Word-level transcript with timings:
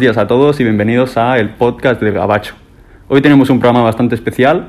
buenos 0.00 0.16
días 0.16 0.24
a 0.24 0.26
todos 0.26 0.58
y 0.58 0.64
bienvenidos 0.64 1.18
a 1.18 1.36
el 1.36 1.50
podcast 1.50 2.00
de 2.00 2.10
Gabacho. 2.10 2.54
Hoy 3.08 3.20
tenemos 3.20 3.50
un 3.50 3.60
programa 3.60 3.84
bastante 3.84 4.14
especial 4.14 4.68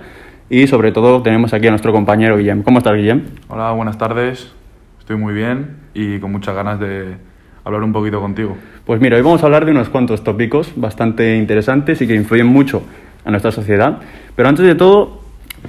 y 0.50 0.68
sobre 0.68 0.92
todo 0.92 1.22
tenemos 1.22 1.54
aquí 1.54 1.68
a 1.68 1.70
nuestro 1.70 1.94
compañero 1.94 2.36
Guillem. 2.36 2.64
¿Cómo 2.64 2.80
estás, 2.80 2.96
Guillem? 2.96 3.28
Hola, 3.48 3.72
buenas 3.72 3.98
tardes. 3.98 4.52
Estoy 5.00 5.16
muy 5.16 5.34
bien 5.34 5.78
y 5.94 6.20
con 6.20 6.34
muchas 6.34 6.54
ganas 6.54 6.82
de 6.82 7.16
hablar 7.64 7.82
un 7.82 7.94
poquito 7.94 8.20
contigo. 8.20 8.58
Pues 8.86 9.00
mira, 9.00 9.16
hoy 9.16 9.22
vamos 9.22 9.42
a 9.42 9.46
hablar 9.46 9.64
de 9.64 9.72
unos 9.72 9.88
cuantos 9.88 10.22
tópicos 10.22 10.74
bastante 10.76 11.38
interesantes 11.38 12.02
y 12.02 12.08
que 12.08 12.16
influyen 12.16 12.48
mucho 12.48 12.84
a 13.24 13.32
nuestra 13.32 13.54
sociedad. 13.54 14.00
Pero 14.36 14.50
antes 14.50 14.66
de 14.66 14.76
todo, 14.76 15.22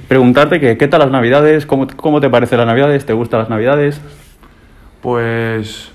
preguntarte 0.09 0.59
que, 0.59 0.77
qué 0.77 0.89
tal 0.89 1.03
las 1.03 1.13
Navidades, 1.13 1.67
cómo, 1.67 1.87
cómo 1.95 2.21
te 2.21 2.29
parecen 2.29 2.59
las 2.59 2.67
Navidades, 2.67 3.07
¿te 3.07 3.13
gustan 3.13 3.39
las 3.39 3.49
Navidades? 3.49 4.01
Pues 5.03 5.92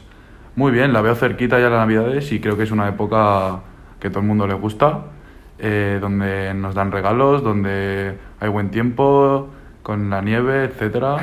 muy 0.58 0.72
bien, 0.72 0.92
la 0.92 1.02
veo 1.02 1.14
cerquita 1.14 1.60
ya 1.60 1.70
las 1.70 1.78
Navidades 1.80 2.32
y 2.32 2.40
creo 2.40 2.58
que 2.58 2.64
es 2.64 2.72
una 2.72 2.90
época 2.90 3.60
que 4.00 4.10
todo 4.10 4.22
el 4.22 4.26
mundo 4.26 4.48
le 4.48 4.56
gusta, 4.56 5.02
eh, 5.60 6.00
donde 6.02 6.52
nos 6.56 6.74
dan 6.74 6.92
regalos, 6.92 7.44
donde 7.44 8.16
hay 8.40 8.50
buen 8.50 8.72
tiempo, 8.72 9.50
con 9.84 10.10
la 10.10 10.20
nieve, 10.24 10.64
etcétera. 10.64 11.18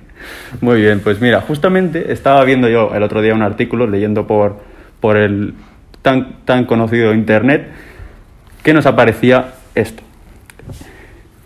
Muy 0.60 0.82
bien, 0.82 1.00
pues 1.00 1.18
mira, 1.22 1.40
justamente 1.40 2.12
estaba 2.12 2.44
viendo 2.44 2.68
yo 2.68 2.94
el 2.94 3.02
otro 3.02 3.22
día 3.22 3.34
un 3.34 3.40
artículo, 3.40 3.86
leyendo 3.86 4.26
por, 4.26 4.60
por 5.00 5.16
el 5.16 5.54
tan, 6.02 6.44
tan 6.44 6.66
conocido 6.66 7.14
Internet, 7.14 7.70
que 8.62 8.74
nos 8.74 8.84
aparecía 8.84 9.54
esto. 9.74 10.02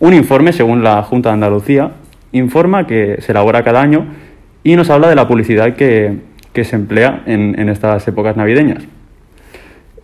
Un 0.01 0.13
informe, 0.13 0.51
según 0.51 0.83
la 0.83 1.01
Junta 1.03 1.29
de 1.29 1.35
Andalucía, 1.35 1.91
informa 2.33 2.85
que 2.85 3.21
se 3.21 3.31
elabora 3.31 3.63
cada 3.63 3.79
año 3.79 4.07
y 4.61 4.75
nos 4.75 4.89
habla 4.89 5.07
de 5.07 5.15
la 5.15 5.25
publicidad 5.25 5.77
que, 5.77 6.27
que 6.53 6.63
se 6.63 6.75
emplea 6.75 7.23
en, 7.25 7.69
estas 7.69 8.07
épocas 8.07 8.35
navideñas. 8.35 8.83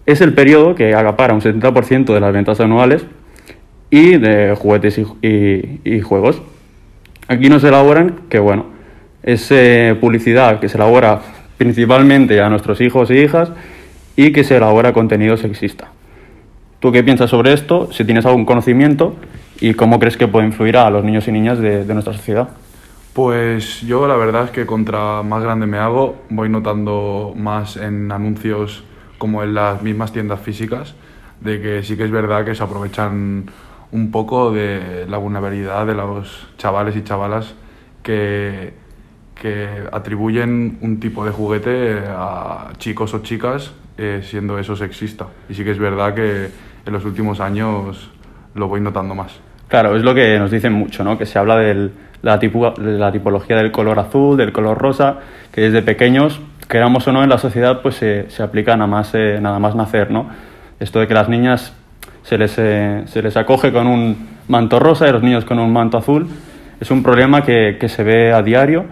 Es 0.06 0.22
el 0.22 0.34
periodo 0.34 0.76
que 0.76 0.94
acapara 0.94 1.34
un 1.34 1.42
70% 1.42 2.14
de 2.14 2.20
las 2.20 2.34
ventas 2.34 2.60
anuales 2.60 3.06
y 3.90 4.18
de 4.18 4.56
juguetes 4.56 5.00
y, 5.22 6.02
juegos. 6.02 6.42
Aquí 7.28 7.50
nos 7.50 7.64
elaboran 7.64 8.16
que, 8.30 8.40
bueno, 8.40 8.68
es 9.24 9.52
publicidad 10.00 10.60
que 10.60 10.70
se 10.70 10.78
elabora 10.78 11.22
principalmente 11.58 12.40
a 12.42 12.50
nuestros 12.50 12.82
hijos 12.82 13.10
e 13.10 13.24
hijas 13.24 13.52
y 14.16 14.32
que 14.32 14.44
se 14.44 14.58
elabora 14.58 14.94
contenido 14.94 15.38
sexista. 15.38 15.90
¿Tú 16.80 16.92
qué 16.92 17.04
piensas 17.04 17.32
sobre 17.32 17.54
esto? 17.54 17.92
Si 17.92 18.06
tienes 18.06 18.26
algún 18.28 18.46
conocimiento 18.46 19.16
y 19.60 19.74
cómo 19.74 20.00
crees 20.00 20.18
que 20.18 20.28
puede 20.28 20.46
influir 20.46 20.78
a 20.78 20.90
los 20.92 21.04
niños 21.04 21.28
y 21.28 21.32
niñas 21.32 21.60
de 21.60 21.86
nuestra 21.86 22.14
sociedad. 22.14 22.50
Pues 23.16 23.80
yo 23.80 24.08
la 24.10 24.18
verdad 24.18 24.44
es 24.44 24.52
que 24.52 24.66
contra 24.66 25.24
más 25.24 25.42
grande 25.42 25.66
me 25.68 25.78
hago, 25.78 26.24
voy 26.28 26.50
notando 26.50 27.34
más 27.34 27.78
en 27.78 28.12
anuncios 28.12 28.84
como 29.18 29.42
en 29.42 29.54
las 29.54 29.82
mismas 29.82 30.12
tiendas 30.12 30.42
físicas, 30.42 30.96
de 31.40 31.62
que 31.62 31.84
sí 31.84 31.96
que 31.96 32.04
es 32.04 32.12
verdad 32.12 32.44
que 32.44 32.54
se 32.56 32.62
aprovechan 32.62 33.46
un 33.94 34.12
poco 34.12 34.52
de 34.52 35.06
la 35.08 35.18
vulnerabilidad 35.18 35.88
de 35.88 35.94
los 35.94 36.50
chavales 36.58 36.98
y 36.98 37.06
chavalas 37.06 37.56
que, 38.04 38.74
que 39.34 39.70
atribuyen 39.94 40.78
un 40.82 41.00
tipo 41.00 41.24
de 41.24 41.32
juguete 41.32 42.00
a 42.10 42.74
chicos 42.80 43.14
o 43.14 43.20
chicas 43.20 43.72
eh, 43.98 44.24
siendo 44.26 44.60
eso 44.60 44.76
sexista. 44.76 45.28
Y 45.48 45.54
sí 45.54 45.64
que 45.64 45.72
es 45.72 45.80
verdad 45.80 46.14
que 46.14 46.50
en 46.86 46.92
los 46.92 47.06
últimos 47.06 47.40
años 47.40 48.12
lo 48.56 48.68
voy 48.68 48.82
notando 48.82 49.16
más. 49.16 49.40
Claro, 49.70 49.96
es 49.96 50.04
lo 50.04 50.14
que 50.14 50.38
nos 50.38 50.52
dicen 50.52 50.74
mucho, 50.74 51.04
¿no? 51.06 51.18
Que 51.18 51.26
se 51.26 51.40
habla 51.40 51.58
de 51.58 51.92
la, 52.26 52.40
tipo- 52.40 52.74
la 52.80 53.12
tipología 53.12 53.56
del 53.56 53.72
color 53.72 54.00
azul, 54.00 54.36
del 54.36 54.52
color 54.52 54.80
rosa, 54.80 55.20
que 55.52 55.62
desde 55.62 55.84
pequeños, 55.84 56.42
queramos 56.68 57.08
o 57.08 57.12
no, 57.12 57.24
en 57.24 57.30
la 57.30 57.38
sociedad 57.38 57.84
pues 57.84 57.98
se, 57.98 58.32
se 58.32 58.42
aplica 58.42 58.76
nada 58.76 58.88
más, 58.88 59.14
eh, 59.14 59.38
nada 59.40 59.60
más 59.60 59.76
nacer, 59.76 60.10
¿no? 60.10 60.26
Esto 60.80 61.00
de 61.00 61.08
que 61.08 61.14
las 61.14 61.30
niñas 61.30 61.74
se 62.24 62.40
les, 62.40 62.56
eh, 62.58 63.04
se 63.06 63.22
les 63.22 63.38
acoge 63.38 63.72
con 63.72 63.86
un 63.86 64.28
manto 64.48 64.80
rosa 64.80 65.08
y 65.08 65.12
los 65.12 65.22
niños 65.22 65.46
con 65.46 65.60
un 65.60 65.72
manto 65.72 66.00
azul, 66.00 66.28
es 66.82 66.90
un 66.90 67.04
problema 67.04 67.44
que, 67.44 67.78
que 67.80 67.88
se 67.90 68.04
ve 68.04 68.34
a 68.34 68.42
diario 68.42 68.86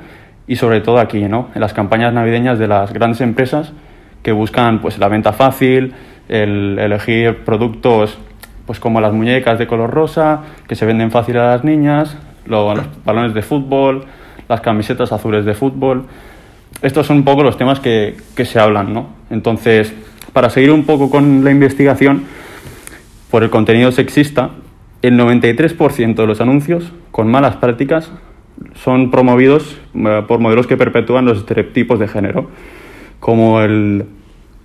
y 0.45 0.55
sobre 0.57 0.81
todo 0.81 0.99
aquí, 0.99 1.23
¿no? 1.23 1.49
En 1.55 1.61
las 1.61 1.73
campañas 1.73 2.13
navideñas 2.13 2.59
de 2.59 2.67
las 2.67 2.93
grandes 2.93 3.19
empresas 3.21 3.73
que 4.21 4.31
buscan 4.31 4.79
pues 4.79 4.99
la 4.99 5.07
venta 5.07 5.33
fácil, 5.33 5.95
el 6.29 6.77
elegir 6.77 7.43
productos 7.43 8.15
pues 8.67 8.79
como 8.79 9.01
las 9.01 9.11
muñecas 9.11 9.57
de 9.57 9.65
color 9.65 9.89
rosa 9.89 10.41
que 10.67 10.75
se 10.75 10.85
venden 10.85 11.09
fácil 11.09 11.37
a 11.39 11.47
las 11.47 11.63
niñas, 11.63 12.15
los 12.45 12.79
balones 13.05 13.33
de 13.33 13.41
fútbol, 13.41 14.05
las 14.47 14.61
camisetas 14.61 15.11
azules 15.11 15.45
de 15.45 15.53
fútbol. 15.53 16.05
Estos 16.81 17.07
son 17.07 17.17
un 17.17 17.23
poco 17.23 17.43
los 17.43 17.57
temas 17.57 17.79
que, 17.79 18.17
que 18.35 18.45
se 18.45 18.59
hablan, 18.59 18.93
¿no? 18.93 19.07
Entonces, 19.29 19.93
para 20.33 20.49
seguir 20.49 20.71
un 20.71 20.83
poco 20.83 21.09
con 21.09 21.43
la 21.43 21.51
investigación, 21.51 22.23
por 23.29 23.43
el 23.43 23.49
contenido 23.49 23.91
sexista, 23.91 24.51
el 25.01 25.17
93% 25.19 26.15
de 26.15 26.27
los 26.27 26.39
anuncios 26.39 26.91
con 27.11 27.29
malas 27.29 27.57
prácticas 27.57 28.11
son 28.75 29.11
promovidos 29.11 29.79
eh, 29.95 30.23
por 30.27 30.39
modelos 30.39 30.67
que 30.67 30.77
perpetúan 30.77 31.25
los 31.25 31.39
estereotipos 31.39 31.99
de 31.99 32.07
género, 32.07 32.49
como 33.19 33.61
el 33.61 34.05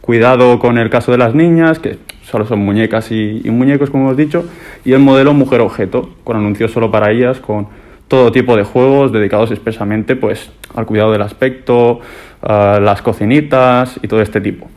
cuidado 0.01 0.59
con 0.59 0.79
el 0.79 0.91
caso 0.91 1.13
de 1.13 1.19
las 1.19 1.35
niñas, 1.35 1.79
que 1.79 1.99
solo 2.31 2.47
son 2.47 2.61
muñecas 2.61 3.11
y, 3.11 3.43
muñecos, 3.47 3.91
como 3.91 4.05
hemos 4.05 4.17
dicho, 4.17 4.45
y 4.85 4.93
el 4.93 5.01
modelo 5.01 5.33
mujer-objeto, 5.33 6.11
con 6.25 6.37
anuncios 6.37 6.73
solo 6.73 6.91
para 6.91 7.11
ellas, 7.11 7.41
con 7.41 7.69
todo 8.07 8.33
tipo 8.33 8.57
de 8.57 8.65
juegos 8.65 9.13
dedicados 9.13 9.51
expresamente 9.51 10.17
pues, 10.17 10.51
al 10.75 10.87
cuidado 10.87 11.13
del 11.13 11.23
aspecto, 11.23 12.01
las 12.43 13.03
cocinitas 13.03 13.99
y 14.03 14.09
todo 14.09 14.21
este 14.21 14.41
tipo. 14.41 14.69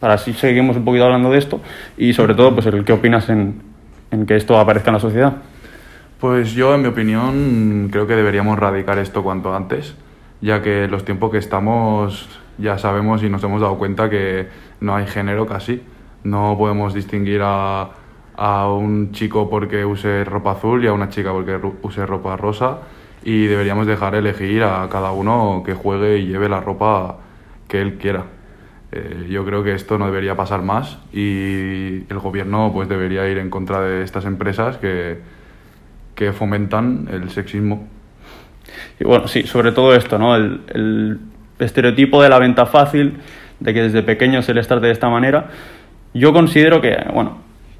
Para 0.00 0.14
así 0.14 0.32
seguimos 0.34 0.76
un 0.76 0.84
poquito 0.84 1.04
hablando 1.04 1.30
de 1.30 1.38
esto 1.38 1.60
y 1.96 2.12
sobre 2.12 2.34
todo, 2.34 2.54
pues 2.54 2.66
el 2.66 2.84
qué 2.84 2.92
opinas 2.92 3.28
en, 3.28 3.62
en 4.10 4.26
que 4.26 4.36
esto 4.36 4.58
aparezca 4.58 4.90
en 4.90 4.94
la 4.94 5.00
sociedad. 5.00 5.34
Pues 6.20 6.52
yo, 6.52 6.74
en 6.74 6.82
mi 6.82 6.88
opinión, 6.88 7.88
creo 7.90 8.06
que 8.06 8.14
deberíamos 8.14 8.58
radicar 8.58 8.98
esto 8.98 9.22
cuanto 9.22 9.54
antes, 9.54 9.94
ya 10.40 10.62
que 10.62 10.88
los 10.88 11.04
tiempos 11.04 11.30
que 11.30 11.38
estamos 11.38 12.28
ya 12.58 12.78
sabemos 12.78 13.22
y 13.22 13.28
nos 13.28 13.42
hemos 13.42 13.60
dado 13.60 13.76
cuenta 13.78 14.08
que 14.08 14.46
no 14.80 14.94
hay 14.94 15.06
género 15.06 15.46
casi. 15.46 15.82
No 16.24 16.56
podemos 16.58 16.94
distinguir 16.94 17.40
a, 17.42 17.90
a 18.36 18.68
un 18.68 19.12
chico 19.12 19.48
porque 19.48 19.84
use 19.84 20.24
ropa 20.24 20.52
azul 20.52 20.84
y 20.84 20.88
a 20.88 20.92
una 20.92 21.08
chica 21.08 21.32
porque 21.32 21.58
use 21.82 22.04
ropa 22.06 22.36
rosa 22.36 22.78
y 23.24 23.46
deberíamos 23.46 23.86
dejar 23.86 24.14
elegir 24.14 24.62
a 24.64 24.88
cada 24.90 25.12
uno 25.12 25.62
que 25.64 25.74
juegue 25.74 26.18
y 26.18 26.26
lleve 26.26 26.48
la 26.48 26.60
ropa 26.60 27.18
que 27.68 27.80
él 27.80 27.94
quiera. 27.94 28.24
Eh, 28.92 29.26
yo 29.30 29.44
creo 29.44 29.64
que 29.64 29.74
esto 29.74 29.98
no 29.98 30.06
debería 30.06 30.36
pasar 30.36 30.62
más 30.62 30.98
y 31.12 32.04
el 32.08 32.18
gobierno 32.20 32.70
pues 32.72 32.88
debería 32.88 33.28
ir 33.28 33.38
en 33.38 33.50
contra 33.50 33.80
de 33.80 34.02
estas 34.02 34.24
empresas 34.24 34.76
que, 34.76 35.18
que 36.14 36.32
fomentan 36.32 37.08
el 37.10 37.30
sexismo. 37.30 37.88
Y 39.00 39.04
bueno, 39.04 39.26
sí, 39.26 39.44
sobre 39.44 39.72
todo 39.72 39.94
esto, 39.94 40.18
¿no? 40.18 40.36
El, 40.36 40.60
el 40.68 41.20
estereotipo 41.58 42.22
de 42.22 42.28
la 42.28 42.38
venta 42.38 42.66
fácil, 42.66 43.18
de 43.60 43.74
que 43.74 43.82
desde 43.82 44.02
pequeño 44.02 44.42
se 44.42 44.54
les 44.54 44.66
trate 44.68 44.86
de 44.86 44.92
esta 44.92 45.08
manera. 45.08 45.48
Yo 46.14 46.32
considero 46.32 46.80
que, 46.80 46.96
bueno, 47.12 47.38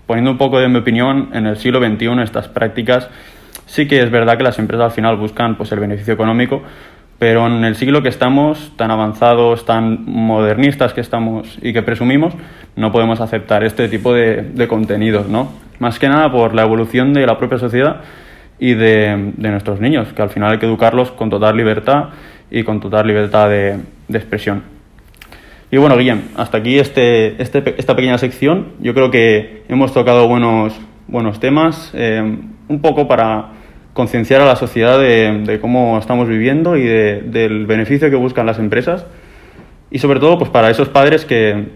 poniendo 0.08 0.32
un 0.32 0.38
poco 0.38 0.58
de 0.58 0.68
mi 0.68 0.78
opinión, 0.78 1.30
en 1.32 1.46
el 1.46 1.56
siglo 1.56 1.78
XXI 1.78 2.20
estas 2.20 2.48
prácticas 2.48 3.08
sí 3.66 3.86
que 3.86 4.02
es 4.02 4.10
verdad 4.10 4.36
que 4.36 4.42
las 4.42 4.58
empresas 4.58 4.86
al 4.86 4.90
final 4.90 5.16
buscan 5.16 5.56
pues, 5.56 5.70
el 5.70 5.78
beneficio 5.78 6.12
económico, 6.14 6.62
pero 7.20 7.46
en 7.46 7.64
el 7.64 7.76
siglo 7.76 8.02
que 8.02 8.08
estamos, 8.08 8.72
tan 8.76 8.90
avanzados, 8.90 9.64
tan 9.64 10.04
modernistas 10.04 10.92
que 10.92 11.00
estamos 11.00 11.58
y 11.62 11.72
que 11.72 11.82
presumimos, 11.82 12.34
no 12.74 12.90
podemos 12.90 13.20
aceptar 13.20 13.62
este 13.62 13.88
tipo 13.88 14.12
de, 14.12 14.66
contenidos, 14.68 15.28
¿no? 15.28 15.52
Más 15.78 16.00
que 16.00 16.08
nada 16.08 16.30
por 16.32 16.54
la 16.54 16.62
evolución 16.62 17.12
de 17.14 17.26
la 17.26 17.38
propia 17.38 17.58
sociedad 17.58 18.00
y 18.58 18.74
de, 18.74 19.32
nuestros 19.38 19.80
niños, 19.80 20.12
que 20.12 20.22
al 20.22 20.30
final 20.30 20.50
hay 20.50 20.58
que 20.58 20.66
educarlos 20.66 21.12
con 21.12 21.30
total 21.30 21.56
libertad 21.56 22.10
y 22.50 22.64
con 22.64 22.80
total 22.80 23.06
libertad 23.06 23.48
de 23.48 23.78
expresión. 24.12 24.73
Y 25.74 25.76
bueno, 25.76 25.96
Guillem, 25.96 26.28
hasta 26.36 26.58
aquí 26.58 26.78
este, 26.78 27.42
este 27.42 27.74
esta 27.76 27.96
pequeña 27.96 28.16
sección. 28.16 28.74
Yo 28.78 28.94
creo 28.94 29.10
que 29.10 29.64
hemos 29.68 29.92
tocado 29.92 30.28
buenos, 30.28 30.72
buenos 31.08 31.40
temas, 31.40 31.90
eh, 31.94 32.22
un 32.68 32.80
poco 32.80 33.08
para 33.08 33.46
concienciar 33.92 34.40
a 34.40 34.44
la 34.44 34.54
sociedad 34.54 35.00
de, 35.00 35.58
cómo 35.60 35.98
estamos 35.98 36.28
viviendo 36.28 36.76
y 36.76 36.84
de- 36.84 37.22
del 37.22 37.66
beneficio 37.66 38.08
que 38.08 38.14
buscan 38.14 38.46
las 38.46 38.60
empresas. 38.60 39.04
Y 39.90 39.98
sobre 39.98 40.20
todo, 40.20 40.38
pues 40.38 40.48
para 40.48 40.70
esos 40.70 40.90
padres 40.90 41.24
que 41.24 41.70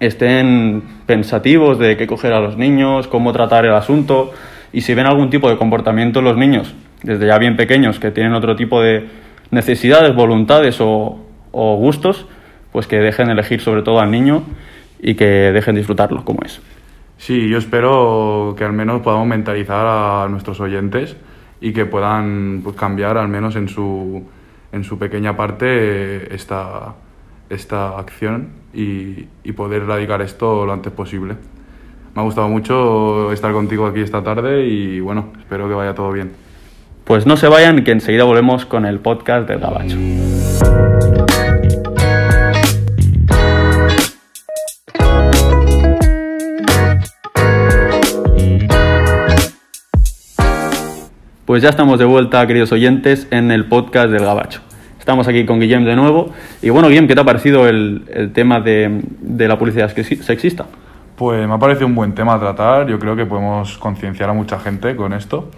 estén 0.00 0.82
pensativos 1.04 1.78
de 1.78 1.98
qué 1.98 2.06
coger 2.06 2.32
a 2.32 2.40
los 2.40 2.56
niños, 2.56 3.08
cómo 3.08 3.34
tratar 3.34 3.66
el 3.66 3.74
asunto, 3.74 4.32
y 4.72 4.80
si 4.80 4.94
ven 4.94 5.04
algún 5.04 5.28
tipo 5.28 5.50
de 5.50 5.58
comportamiento 5.58 6.20
en 6.20 6.24
los 6.24 6.38
niños, 6.38 6.74
desde 7.02 7.26
ya 7.26 7.36
bien 7.36 7.56
pequeños, 7.56 8.00
que 8.00 8.10
tienen 8.10 8.32
otro 8.32 8.56
tipo 8.56 8.80
de 8.80 9.04
necesidades, 9.50 10.14
voluntades 10.14 10.80
o 10.80 11.18
gustos, 11.52 12.26
pues 12.78 12.86
que 12.86 12.98
dejen 12.98 13.28
elegir 13.28 13.60
sobre 13.60 13.82
todo 13.82 13.98
al 13.98 14.12
niño 14.12 14.44
y 15.00 15.16
que 15.16 15.24
dejen 15.24 15.74
disfrutarlo 15.74 16.24
como 16.24 16.42
es. 16.44 16.60
Sí, 17.16 17.48
yo 17.48 17.58
espero 17.58 18.54
que 18.56 18.62
al 18.62 18.72
menos 18.72 19.02
podamos 19.02 19.26
mentalizar 19.26 19.84
a 19.84 20.28
nuestros 20.30 20.60
oyentes 20.60 21.16
y 21.60 21.72
que 21.72 21.86
puedan 21.86 22.60
pues, 22.62 22.76
cambiar 22.76 23.18
al 23.18 23.26
menos 23.26 23.56
en 23.56 23.66
su, 23.68 24.22
en 24.70 24.84
su 24.84 24.96
pequeña 24.96 25.36
parte 25.36 26.32
esta, 26.32 26.94
esta 27.50 27.98
acción 27.98 28.50
y, 28.72 29.26
y 29.42 29.52
poder 29.56 29.82
erradicar 29.82 30.22
esto 30.22 30.64
lo 30.64 30.72
antes 30.72 30.92
posible. 30.92 31.34
Me 32.14 32.22
ha 32.22 32.24
gustado 32.24 32.48
mucho 32.48 33.32
estar 33.32 33.52
contigo 33.52 33.88
aquí 33.88 34.02
esta 34.02 34.22
tarde 34.22 34.66
y 34.66 35.00
bueno, 35.00 35.32
espero 35.36 35.68
que 35.68 35.74
vaya 35.74 35.96
todo 35.96 36.12
bien. 36.12 36.30
Pues 37.02 37.26
no 37.26 37.36
se 37.36 37.48
vayan, 37.48 37.82
que 37.82 37.90
enseguida 37.90 38.22
volvemos 38.22 38.66
con 38.66 38.86
el 38.86 39.00
podcast 39.00 39.48
del 39.48 39.58
Gabacho. 39.58 39.96
Pues 51.48 51.62
ya 51.62 51.70
estamos 51.70 51.98
de 51.98 52.04
vuelta, 52.04 52.46
queridos 52.46 52.72
oyentes, 52.72 53.26
en 53.30 53.50
el 53.50 53.64
podcast 53.64 54.10
del 54.10 54.22
Gabacho. 54.22 54.60
Estamos 54.98 55.26
aquí 55.28 55.46
con 55.46 55.58
Guillem 55.58 55.82
de 55.86 55.96
nuevo. 55.96 56.28
Y 56.60 56.68
bueno, 56.68 56.88
Guillem, 56.88 57.08
¿qué 57.08 57.14
te 57.14 57.22
ha 57.22 57.24
parecido 57.24 57.66
el, 57.66 58.04
el 58.12 58.34
tema 58.34 58.60
de, 58.60 59.00
de, 59.18 59.48
la 59.48 59.58
publicidad 59.58 59.88
sexista? 59.88 60.66
Pues 61.16 61.48
me 61.48 61.54
ha 61.54 61.58
parecido 61.58 61.86
un 61.86 61.94
buen 61.94 62.14
tema 62.14 62.34
a 62.34 62.38
tratar. 62.38 62.86
Yo 62.86 62.98
creo 62.98 63.16
que 63.16 63.24
podemos 63.24 63.78
concienciar 63.78 64.28
a 64.28 64.34
mucha 64.34 64.60
gente 64.60 64.94
con 64.94 65.14
esto. 65.14 65.50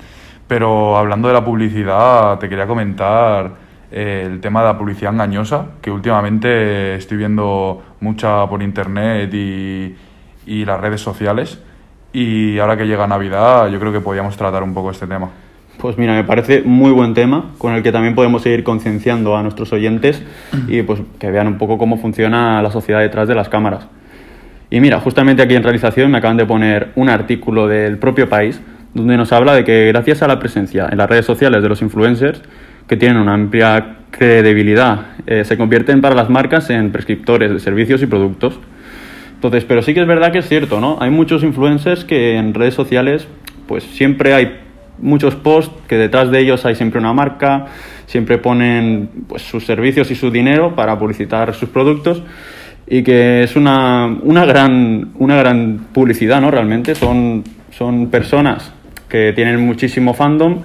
Pero 0.47 0.97
hablando 0.97 1.27
de 1.27 1.35
la 1.35 1.45
publicidad, 1.45 2.39
te 2.39 2.49
quería 2.49 2.69
comentar 2.69 3.51
eh, 3.91 4.23
el 4.31 4.41
tema 4.41 4.61
de 4.61 4.67
la 4.67 4.79
publicidad 4.79 5.13
engañosa, 5.13 5.71
que 5.83 5.91
últimamente 5.91 6.95
estoy 6.95 7.17
viendo 7.17 7.83
mucha 7.99 8.47
por 8.49 8.63
internet 8.63 9.35
y, 9.35 9.97
y 10.47 10.65
las 10.65 10.81
redes 10.81 11.01
sociales. 11.01 11.61
Y 12.13 12.61
ahora 12.61 12.77
que 12.77 12.87
llega 12.87 13.09
Navidad, 13.09 13.69
yo 13.71 13.81
creo 13.81 13.91
que 13.91 14.01
podríamos 14.01 14.37
tratar 14.37 14.63
un 14.63 14.73
poco 14.73 14.93
este 14.93 15.09
tema. 15.09 15.31
Pues 15.81 15.97
mira, 15.97 16.15
me 16.15 16.25
parece 16.25 16.61
muy 16.63 16.91
buen 16.91 17.15
tema 17.15 17.53
con 17.57 17.75
el 17.75 17.83
que 17.83 17.91
también 17.91 18.15
podemos 18.15 18.43
seguir 18.43 18.65
concienciando 18.65 19.35
a 19.35 19.43
nuestros 19.43 19.73
oyentes 19.73 20.23
y 20.69 20.83
pues 20.83 21.01
que 21.19 21.31
vean 21.31 21.47
un 21.47 21.57
poco 21.57 21.79
cómo 21.79 21.97
funciona 21.97 22.61
la 22.61 22.71
sociedad 22.71 23.01
detrás 23.01 23.27
de 23.29 23.35
las 23.35 23.49
cámaras. 23.49 23.87
Y 24.71 24.79
mira, 24.81 25.01
justamente 25.01 25.43
aquí 25.43 25.55
en 25.55 25.63
realización 25.63 26.11
me 26.11 26.19
acaban 26.19 26.37
de 26.37 26.45
poner 26.45 26.91
un 26.97 27.09
artículo 27.09 27.67
del 27.67 27.97
propio 27.97 28.29
país 28.29 28.61
donde 28.93 29.17
nos 29.17 29.33
habla 29.33 29.55
de 29.55 29.65
que 29.65 29.87
gracias 29.87 30.23
a 30.23 30.29
la 30.29 30.39
presencia 30.39 30.87
en 30.91 30.99
las 30.99 31.09
redes 31.09 31.25
sociales 31.25 31.63
de 31.63 31.69
los 31.71 31.81
influencers, 31.81 32.43
que 32.87 32.99
tienen 32.99 33.17
una 33.17 33.33
amplia 33.33 33.97
credibilidad, 34.11 35.07
eh, 35.27 35.45
se 35.45 35.57
convierten 35.57 36.03
para 36.03 36.15
las 36.15 36.29
marcas 36.29 36.69
en 36.69 36.93
prescriptores 36.93 37.51
de 37.53 37.59
servicios 37.59 38.03
y 38.03 38.07
productos. 38.07 38.61
Entonces, 39.35 39.65
pero 39.65 39.81
sí 39.81 39.95
que 39.95 40.03
es 40.03 40.07
verdad 40.07 40.31
que 40.31 40.39
es 40.41 40.49
cierto, 40.49 40.79
¿no? 40.81 40.99
Hay 41.01 41.11
muchos 41.11 41.43
influencers 41.43 42.05
que 42.05 42.37
en 42.37 42.53
redes 42.53 42.75
sociales 42.75 43.27
pues 43.67 43.85
siempre 43.85 44.35
hay 44.35 44.59
muchos 45.01 45.35
posts 45.35 45.75
que 45.89 45.97
detrás 45.97 46.31
de 46.31 46.41
ellos 46.41 46.65
hay 46.65 46.75
siempre 46.75 47.01
una 47.01 47.13
marca, 47.13 47.67
siempre 48.07 48.39
ponen 48.39 49.09
pues, 49.29 49.43
sus 49.43 49.65
servicios 49.65 50.11
y 50.11 50.15
su 50.15 50.31
dinero 50.31 50.75
para 50.75 50.99
publicitar 50.99 51.55
sus 51.55 51.69
productos 51.69 52.23
y 52.87 53.03
que 53.03 53.45
es 53.45 53.55
una, 53.57 54.07
una, 54.23 54.45
gran, 54.45 55.13
una 55.19 55.37
gran 55.37 55.87
publicidad, 55.93 56.41
¿no? 56.41 56.51
Realmente 56.51 56.95
son, 56.95 57.45
son 57.71 58.11
personas 58.11 58.73
que 59.09 59.33
tienen 59.33 59.65
muchísimo 59.65 60.13
fandom 60.13 60.63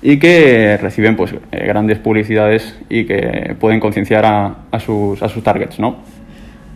y 0.00 0.18
que 0.18 0.78
reciben 0.80 1.16
pues 1.16 1.32
eh, 1.32 1.66
grandes 1.66 1.98
publicidades 1.98 2.78
y 2.88 3.04
que 3.04 3.56
pueden 3.58 3.80
concienciar 3.80 4.24
a, 4.24 4.54
a, 4.70 4.78
sus, 4.78 5.20
a 5.22 5.28
sus 5.28 5.42
targets, 5.42 5.80
¿no? 5.80 5.96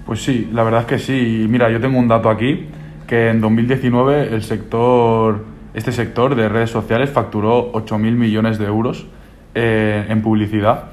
Pues 0.05 0.23
sí, 0.23 0.50
la 0.53 0.65
verdad 0.65 0.81
es 0.81 0.87
que 0.87 0.99
sí. 0.99 1.47
Mira, 1.49 1.71
yo 1.71 1.81
tengo 1.81 1.99
un 1.99 2.09
dato 2.09 2.29
aquí 2.29 2.67
que 3.06 3.29
en 3.31 3.41
2019 3.41 4.35
el 4.35 4.43
sector 4.43 5.52
este 5.75 5.93
sector 5.93 6.35
de 6.35 6.49
redes 6.49 6.71
sociales 6.71 7.11
facturó 7.11 7.73
8.000 7.73 7.99
millones 8.13 8.59
de 8.59 8.67
euros 8.67 9.07
eh, 9.55 10.07
en 10.09 10.23
publicidad 10.23 10.85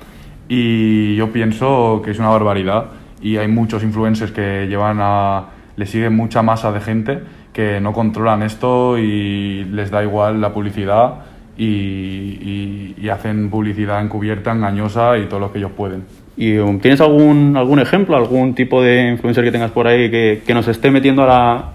y 0.48 1.16
yo 1.16 1.32
pienso 1.32 2.02
que 2.04 2.12
es 2.12 2.20
una 2.20 2.30
barbaridad 2.30 2.86
y 3.22 3.38
hay 3.38 3.48
muchos 3.48 3.84
influencers 3.84 4.32
que 4.32 4.68
llevan 4.68 4.98
a... 5.02 5.46
le 5.76 5.86
siguen 5.86 6.16
mucha 6.16 6.42
masa 6.42 6.72
de 6.72 6.82
gente 6.82 7.20
que 7.54 7.80
no 7.82 7.94
controlan 7.94 8.44
esto 8.44 8.98
y 8.98 9.66
les 9.66 9.92
da 9.92 10.04
igual 10.04 10.40
la 10.40 10.54
publicidad 10.54 11.16
y, 11.58 11.66
y, 11.66 12.96
y 12.98 13.10
hacen 13.10 13.50
publicidad 13.50 14.02
encubierta, 14.02 14.52
engañosa 14.52 15.18
y 15.18 15.26
todo 15.26 15.40
lo 15.42 15.52
que 15.52 15.60
ellos 15.60 15.72
pueden. 15.76 16.06
¿Y 16.38 16.58
um, 16.58 16.80
tienes 16.80 17.02
algún, 17.02 17.58
algún 17.58 17.80
ejemplo, 17.80 18.16
algún 18.16 18.56
tipo 18.56 18.82
de 18.82 19.10
influencer 19.10 19.44
que 19.44 19.52
tengas 19.52 19.72
por 19.72 19.88
ahí 19.88 20.10
que, 20.10 20.42
que 20.48 20.54
nos 20.54 20.68
esté 20.70 20.90
metiendo 20.90 21.24
a 21.24 21.28
la... 21.28 21.70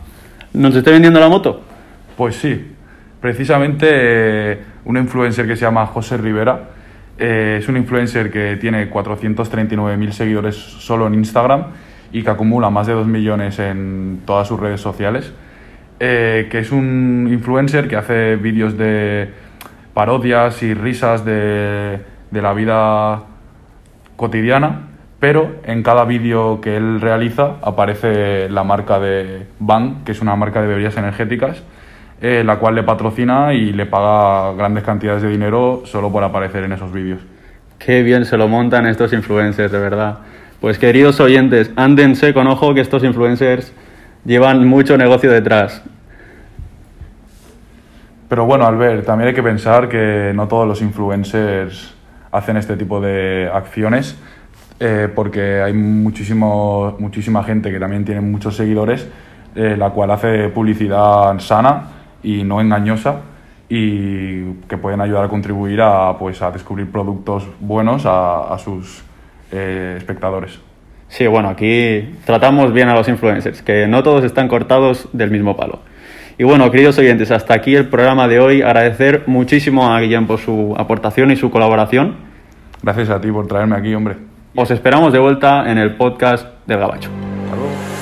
nos 0.54 0.74
esté 0.74 0.90
vendiendo 0.90 1.20
la 1.20 1.28
moto? 1.28 1.60
Pues 2.16 2.36
sí, 2.36 2.73
precisamente 3.24 3.86
eh, 3.90 4.58
un 4.84 4.98
influencer 4.98 5.46
que 5.46 5.56
se 5.56 5.62
llama 5.62 5.86
José 5.86 6.18
Rivera. 6.18 6.60
Eh, 7.16 7.56
es 7.58 7.66
un 7.68 7.78
influencer 7.78 8.30
que 8.30 8.58
tiene 8.60 8.90
439.000 8.90 10.10
seguidores 10.10 10.54
solo 10.54 11.06
en 11.06 11.14
Instagram 11.14 11.68
y 12.12 12.22
que 12.22 12.28
acumula 12.28 12.68
más 12.68 12.86
de 12.86 12.92
2 12.92 13.06
millones 13.06 13.58
en 13.60 14.20
todas 14.26 14.46
sus 14.46 14.60
redes 14.60 14.82
sociales. 14.82 15.32
Eh, 16.00 16.48
que 16.50 16.58
es 16.58 16.70
un 16.70 17.26
influencer 17.32 17.88
que 17.88 17.96
hace 17.96 18.36
vídeos 18.36 18.76
de 18.76 19.30
parodias 19.94 20.62
y 20.62 20.74
risas 20.74 21.24
de, 21.24 22.00
de 22.30 22.42
la 22.42 22.52
vida 22.52 23.22
cotidiana, 24.16 24.88
pero 25.18 25.50
en 25.64 25.82
cada 25.82 26.04
vídeo 26.04 26.60
que 26.60 26.76
él 26.76 27.00
realiza 27.00 27.56
aparece 27.62 28.50
la 28.50 28.64
marca 28.64 29.00
de 29.00 29.46
Bang, 29.60 30.04
que 30.04 30.12
es 30.12 30.20
una 30.20 30.36
marca 30.36 30.60
de 30.60 30.66
bebidas 30.66 30.98
energéticas, 30.98 31.62
eh, 32.20 32.42
la 32.44 32.56
cual 32.56 32.74
le 32.74 32.82
patrocina 32.82 33.52
y 33.52 33.72
le 33.72 33.86
paga 33.86 34.52
grandes 34.54 34.84
cantidades 34.84 35.22
de 35.22 35.28
dinero 35.28 35.82
solo 35.84 36.10
por 36.10 36.22
aparecer 36.24 36.64
en 36.64 36.72
esos 36.72 36.92
vídeos. 36.92 37.20
Qué 37.78 38.02
bien 38.02 38.24
se 38.24 38.36
lo 38.36 38.48
montan 38.48 38.86
estos 38.86 39.12
influencers, 39.12 39.70
de 39.70 39.78
verdad. 39.78 40.18
Pues 40.60 40.78
queridos 40.78 41.20
oyentes, 41.20 41.70
ándense 41.76 42.32
con 42.32 42.46
ojo 42.46 42.72
que 42.72 42.80
estos 42.80 43.04
influencers 43.04 43.72
llevan 44.24 44.66
mucho 44.66 44.96
negocio 44.96 45.30
detrás. 45.30 45.82
Pero 48.28 48.46
bueno, 48.46 48.66
Albert, 48.66 49.04
también 49.04 49.28
hay 49.28 49.34
que 49.34 49.42
pensar 49.42 49.88
que 49.88 50.32
no 50.34 50.48
todos 50.48 50.66
los 50.66 50.80
influencers 50.80 51.94
hacen 52.32 52.56
este 52.56 52.76
tipo 52.76 53.00
de 53.00 53.50
acciones, 53.52 54.16
eh, 54.80 55.08
porque 55.14 55.60
hay 55.60 55.72
muchísimo, 55.72 56.96
muchísima 56.98 57.44
gente 57.44 57.70
que 57.70 57.78
también 57.78 58.04
tiene 58.04 58.22
muchos 58.22 58.56
seguidores, 58.56 59.06
eh, 59.54 59.76
la 59.78 59.90
cual 59.90 60.10
hace 60.10 60.48
publicidad 60.48 61.38
sana 61.38 62.03
y 62.24 62.42
no 62.42 62.60
engañosa 62.60 63.20
y 63.68 64.52
que 64.68 64.76
pueden 64.76 65.00
ayudar 65.00 65.24
a 65.24 65.28
contribuir 65.28 65.80
a, 65.80 66.18
pues, 66.18 66.42
a 66.42 66.50
descubrir 66.50 66.90
productos 66.90 67.46
buenos 67.60 68.06
a, 68.06 68.52
a 68.52 68.58
sus 68.58 69.04
eh, 69.52 69.94
espectadores. 69.96 70.58
Sí, 71.08 71.26
bueno, 71.26 71.48
aquí 71.48 72.14
tratamos 72.24 72.72
bien 72.72 72.88
a 72.88 72.94
los 72.94 73.08
influencers, 73.08 73.62
que 73.62 73.86
no 73.86 74.02
todos 74.02 74.24
están 74.24 74.48
cortados 74.48 75.08
del 75.12 75.30
mismo 75.30 75.56
palo. 75.56 75.80
Y 76.36 76.42
bueno, 76.42 76.68
queridos 76.70 76.98
oyentes, 76.98 77.30
hasta 77.30 77.54
aquí 77.54 77.76
el 77.76 77.88
programa 77.88 78.26
de 78.26 78.40
hoy. 78.40 78.62
Agradecer 78.62 79.22
muchísimo 79.26 79.92
a 79.92 80.00
Guillem 80.00 80.26
por 80.26 80.40
su 80.40 80.74
aportación 80.76 81.30
y 81.30 81.36
su 81.36 81.50
colaboración. 81.50 82.16
Gracias 82.82 83.10
a 83.10 83.20
ti 83.20 83.30
por 83.30 83.46
traerme 83.46 83.76
aquí, 83.76 83.94
hombre. 83.94 84.16
Os 84.56 84.70
esperamos 84.70 85.12
de 85.12 85.20
vuelta 85.20 85.70
en 85.70 85.78
el 85.78 85.94
podcast 85.94 86.46
del 86.66 86.80
Gabacho. 86.80 87.10
Hasta 87.44 87.56
luego. 87.56 87.93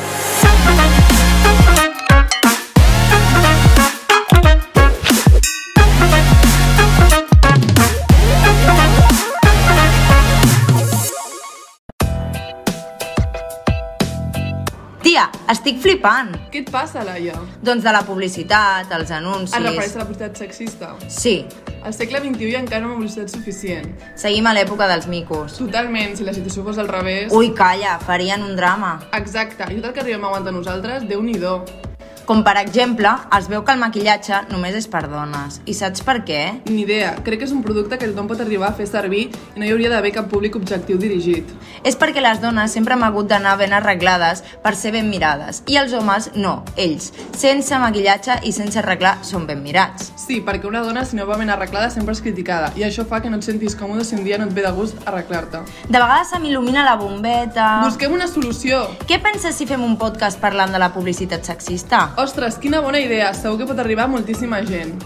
Estic 15.51 15.81
flipant. 15.83 16.33
Què 16.53 16.63
et 16.63 16.71
passa, 16.71 17.03
Laia? 17.05 17.35
Doncs 17.65 17.83
de 17.85 17.93
la 17.93 18.03
publicitat, 18.07 18.93
els 18.95 19.11
anuncis... 19.11 19.57
Et 19.57 19.65
refereix 19.65 19.97
a 19.97 20.03
la 20.03 20.07
publicitat 20.07 20.37
sexista? 20.45 20.95
Sí, 21.09 21.45
Al 21.83 21.91
segle 21.95 22.21
XXI 22.23 22.47
hi 22.47 22.55
ha 22.55 22.61
encara 22.63 22.87
una 22.87 22.95
publicitat 22.95 23.33
suficient. 23.33 23.89
seguim 24.15 24.47
a 24.47 24.53
l'època 24.55 24.87
dels 24.87 25.09
micos. 25.11 25.57
Totalment, 25.59 26.15
si 26.17 26.23
la 26.23 26.33
situació 26.33 26.63
fos 26.63 26.79
al 26.79 26.87
revés... 26.89 27.33
Ui, 27.35 27.51
calla, 27.59 27.99
farien 27.99 28.45
un 28.47 28.55
drama. 28.57 29.01
Exacte, 29.19 29.67
i 29.73 29.81
tot 29.81 29.91
el 29.91 29.97
que 29.97 30.05
arribem 30.05 30.23
a 30.25 30.31
aguantar 30.31 30.55
nosaltres, 30.55 31.09
déu 31.11 31.23
nhi 31.23 31.35
Com 32.27 32.45
per 32.47 32.55
exemple, 32.61 33.11
es 33.35 33.49
veu 33.51 33.65
que 33.67 33.75
el 33.75 33.81
maquillatge 33.81 34.45
només 34.53 34.77
és 34.79 34.87
per 34.91 35.03
dones. 35.11 35.59
I 35.67 35.75
saps 35.75 36.05
per 36.07 36.21
què? 36.27 36.43
Ni 36.69 36.85
idea, 36.85 37.17
crec 37.27 37.41
que 37.43 37.49
és 37.49 37.55
un 37.55 37.65
producte 37.67 37.99
que 37.99 38.07
tothom 38.07 38.29
pot 38.31 38.41
arribar 38.45 38.69
a 38.69 38.77
fer 38.79 38.87
servir 38.87 39.25
i 39.33 39.59
no 39.59 39.67
hi 39.67 39.73
hauria 39.75 39.91
d'haver 39.91 40.13
cap 40.15 40.29
públic 40.31 40.55
objectiu 40.59 41.01
dirigit. 41.03 41.51
És 41.83 41.99
perquè 41.99 42.23
les 42.23 42.39
dones 42.43 42.71
sempre 42.71 42.95
hem 42.95 43.03
hagut 43.03 43.27
d'anar 43.33 43.57
ben 43.59 43.75
arreglades 43.75 44.45
per 44.63 44.77
ser 44.79 44.93
ben 44.95 45.11
mirades. 45.11 45.65
I 45.67 45.81
els 45.83 45.97
homes 45.99 46.31
no, 46.39 46.61
ells. 46.77 47.11
Sense 47.35 47.81
maquillatge 47.83 48.39
i 48.47 48.55
sense 48.55 48.79
arreglar 48.79 49.17
són 49.27 49.49
ben 49.51 49.65
mirats. 49.65 50.13
Sí, 50.23 50.39
perquè 50.47 50.71
una 50.71 50.85
dona, 50.87 51.03
si 51.05 51.19
no 51.19 51.27
va 51.27 51.41
ben 51.41 51.51
arreglada, 51.51 51.91
sempre 51.91 52.15
és 52.15 52.23
criticada, 52.23 52.71
i 52.79 52.87
això 52.87 53.03
fa 53.09 53.19
que 53.25 53.33
no 53.33 53.43
et 53.43 53.49
sentis 53.49 53.75
còmode 53.79 54.07
si 54.07 54.15
un 54.15 54.23
dia 54.23 54.39
no 54.39 54.47
et 54.47 54.55
ve 54.55 54.63
de 54.63 54.71
gust 54.77 55.03
arreglar-te. 55.11 55.65
De 55.89 55.99
vegades 55.99 56.31
se 56.31 56.39
m'il·lumina 56.39 56.87
la 56.87 56.95
bombeta... 57.01 57.69
Busquem 57.83 58.15
una 58.15 58.31
solució! 58.31 58.85
Què 59.11 59.19
penses 59.25 59.59
si 59.59 59.67
fem 59.67 59.83
un 59.83 59.99
podcast 59.99 60.39
parlant 60.39 60.71
de 60.71 60.79
la 60.79 60.93
publicitat 60.95 61.51
sexista? 61.51 62.12
Ostres, 62.17 62.59
quina 62.61 62.83
bona 62.85 63.01
idea! 63.01 63.33
Segur 63.33 63.63
que 63.63 63.67
pot 63.73 63.79
arribar 63.81 64.05
a 64.05 64.13
moltíssima 64.13 64.61
gent. 64.69 65.01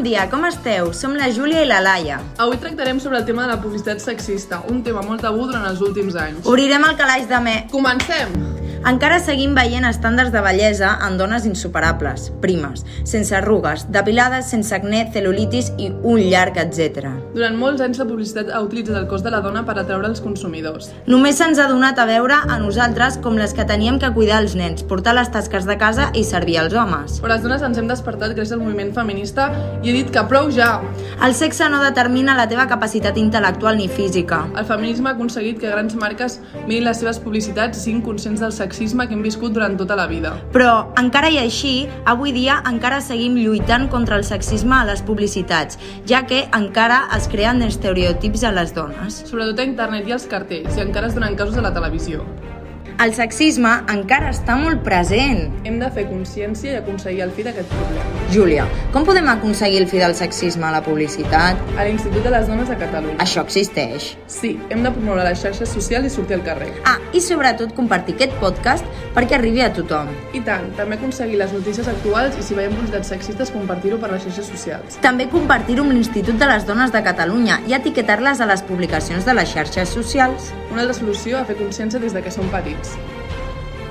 Bon 0.00 0.06
dia, 0.08 0.22
com 0.32 0.46
esteu? 0.48 0.94
Som 0.96 1.12
la 1.12 1.26
Júlia 1.28 1.60
i 1.60 1.66
la 1.68 1.82
Laia. 1.84 2.22
Avui 2.40 2.56
tractarem 2.56 2.96
sobre 3.04 3.18
el 3.18 3.26
tema 3.28 3.42
de 3.44 3.50
la 3.50 3.58
publicitat 3.60 4.00
sexista, 4.00 4.62
un 4.72 4.80
tema 4.80 5.02
molt 5.04 5.20
tabú 5.20 5.44
durant 5.44 5.66
els 5.68 5.82
últims 5.84 6.16
anys. 6.16 6.48
Obrirem 6.48 6.88
el 6.88 6.96
calaix 6.96 7.28
de 7.28 7.44
me... 7.44 7.56
Comencem! 7.68 8.32
Encara 8.80 9.18
seguim 9.20 9.52
veient 9.52 9.84
estàndards 9.84 10.32
de 10.32 10.40
bellesa 10.40 10.94
en 11.04 11.18
dones 11.20 11.44
insuperables, 11.44 12.30
primes, 12.40 12.80
sense 13.04 13.34
arrugues, 13.36 13.82
depilades 13.92 14.46
sense 14.48 14.72
acné, 14.72 15.02
celulitis 15.12 15.68
i 15.76 15.90
un 15.92 16.22
llarg 16.32 16.56
etc. 16.62 17.10
Durant 17.34 17.58
molts 17.60 17.84
anys 17.84 18.00
la 18.00 18.06
publicitat 18.08 18.48
ha 18.48 18.62
utilitzat 18.64 18.96
el 19.02 19.04
cos 19.10 19.20
de 19.20 19.32
la 19.34 19.42
dona 19.44 19.66
per 19.68 19.74
atraure 19.76 20.08
els 20.08 20.22
consumidors. 20.24 20.88
Només 21.04 21.36
se'ns 21.36 21.60
ha 21.60 21.66
donat 21.68 22.00
a 22.00 22.06
veure 22.08 22.38
a 22.40 22.56
nosaltres 22.62 23.18
com 23.20 23.36
les 23.36 23.52
que 23.52 23.66
teníem 23.68 23.98
que 24.00 24.10
cuidar 24.16 24.40
els 24.40 24.56
nens, 24.56 24.80
portar 24.88 25.12
les 25.18 25.28
tasques 25.28 25.68
de 25.68 25.76
casa 25.76 26.08
i 26.16 26.24
servir 26.24 26.56
als 26.62 26.72
homes. 26.72 27.20
Però 27.20 27.34
les 27.34 27.44
dones 27.44 27.60
ens 27.60 27.76
hem 27.76 27.92
despertat 27.92 28.32
gràcies 28.32 28.56
al 28.56 28.64
moviment 28.64 28.94
feminista 28.96 29.50
i 29.84 29.92
he 29.92 29.96
dit 29.98 30.08
que 30.08 30.24
prou 30.32 30.48
ja! 30.48 30.70
El 31.20 31.36
sexe 31.36 31.68
no 31.68 31.82
determina 31.84 32.32
la 32.32 32.48
teva 32.48 32.64
capacitat 32.72 33.20
intel·lectual 33.20 33.76
ni 33.76 33.92
física. 33.92 34.46
El 34.56 34.64
feminisme 34.64 35.12
ha 35.12 35.14
aconseguit 35.18 35.60
que 35.60 35.68
grans 35.68 36.00
marques 36.00 36.40
mirin 36.64 36.88
les 36.88 37.04
seves 37.04 37.20
publicitats 37.20 37.76
i 37.76 37.84
siguin 37.84 38.00
conscients 38.08 38.40
del 38.40 38.56
sexisme 38.70 39.08
que 39.08 39.16
hem 39.16 39.22
viscut 39.26 39.54
durant 39.56 39.74
tota 39.78 39.96
la 39.98 40.06
vida. 40.06 40.36
Però, 40.54 40.92
encara 41.00 41.30
i 41.34 41.40
així, 41.42 41.88
avui 42.06 42.30
dia 42.36 42.60
encara 42.70 43.00
seguim 43.02 43.34
lluitant 43.40 43.88
contra 43.90 44.18
el 44.20 44.26
sexisme 44.28 44.76
a 44.78 44.84
les 44.86 45.02
publicitats, 45.02 45.80
ja 46.06 46.22
que 46.30 46.44
encara 46.56 47.02
es 47.16 47.26
creen 47.32 47.64
estereotips 47.66 48.46
a 48.46 48.54
les 48.54 48.74
dones. 48.76 49.24
Sobretot 49.26 49.58
a 49.58 49.66
internet 49.66 50.06
i 50.06 50.16
als 50.16 50.30
cartells, 50.30 50.78
i 50.78 50.86
encara 50.86 51.10
es 51.10 51.18
donen 51.18 51.36
casos 51.36 51.58
a 51.58 51.66
la 51.66 51.74
televisió. 51.74 52.22
El 53.00 53.14
sexisme 53.16 53.70
encara 53.88 54.28
està 54.28 54.58
molt 54.60 54.82
present. 54.84 55.46
Hem 55.64 55.78
de 55.80 55.86
fer 55.94 56.02
consciència 56.10 56.74
i 56.74 56.76
aconseguir 56.82 57.22
el 57.24 57.30
fi 57.32 57.46
d'aquest 57.46 57.70
problema. 57.72 58.24
Júlia, 58.34 58.66
com 58.92 59.06
podem 59.08 59.30
aconseguir 59.32 59.78
el 59.80 59.86
fi 59.88 60.02
del 60.02 60.12
sexisme 60.18 60.66
a 60.68 60.74
la 60.74 60.82
publicitat? 60.84 61.56
A 61.80 61.86
l'Institut 61.88 62.26
de 62.28 62.32
les 62.34 62.50
Dones 62.50 62.68
de 62.68 62.76
Catalunya. 62.76 63.16
Això 63.24 63.40
existeix. 63.40 64.10
Sí, 64.28 64.50
hem 64.68 64.84
de 64.84 64.92
promoure 64.92 65.24
les 65.24 65.40
xarxes 65.40 65.72
socials 65.72 66.10
i 66.10 66.12
sortir 66.12 66.36
al 66.36 66.44
carrer. 66.44 66.68
Ah, 66.84 66.98
i 67.16 67.22
sobretot 67.24 67.72
compartir 67.78 68.18
aquest 68.18 68.36
podcast 68.42 68.84
perquè 69.16 69.38
arribi 69.38 69.64
a 69.64 69.70
tothom. 69.72 70.12
I 70.36 70.44
tant, 70.44 70.68
també 70.76 71.00
aconseguir 71.00 71.40
les 71.40 71.56
notícies 71.56 71.88
actuals 71.88 72.36
i 72.36 72.44
si 72.44 72.58
veiem 72.58 72.76
publicitats 72.76 73.14
sexistes, 73.14 73.54
compartir-ho 73.56 73.96
per 74.04 74.12
les 74.12 74.28
xarxes 74.28 74.52
socials. 74.52 75.00
També 75.00 75.30
compartir-ho 75.32 75.88
amb 75.88 75.96
l'Institut 75.96 76.36
de 76.36 76.52
les 76.52 76.68
Dones 76.68 76.92
de 76.92 77.00
Catalunya 77.08 77.62
i 77.64 77.78
etiquetar-les 77.80 78.44
a 78.44 78.52
les 78.52 78.60
publicacions 78.68 79.24
de 79.24 79.40
les 79.40 79.56
xarxes 79.56 79.96
socials. 79.96 80.52
Una 80.68 80.84
altra 80.84 81.00
solució 81.00 81.40
a 81.40 81.46
fer 81.48 81.56
consciència 81.64 81.98
des 82.04 82.12
de 82.12 82.20
que 82.22 82.36
som 82.36 82.52
petits. 82.52 82.89
News. 82.96 83.19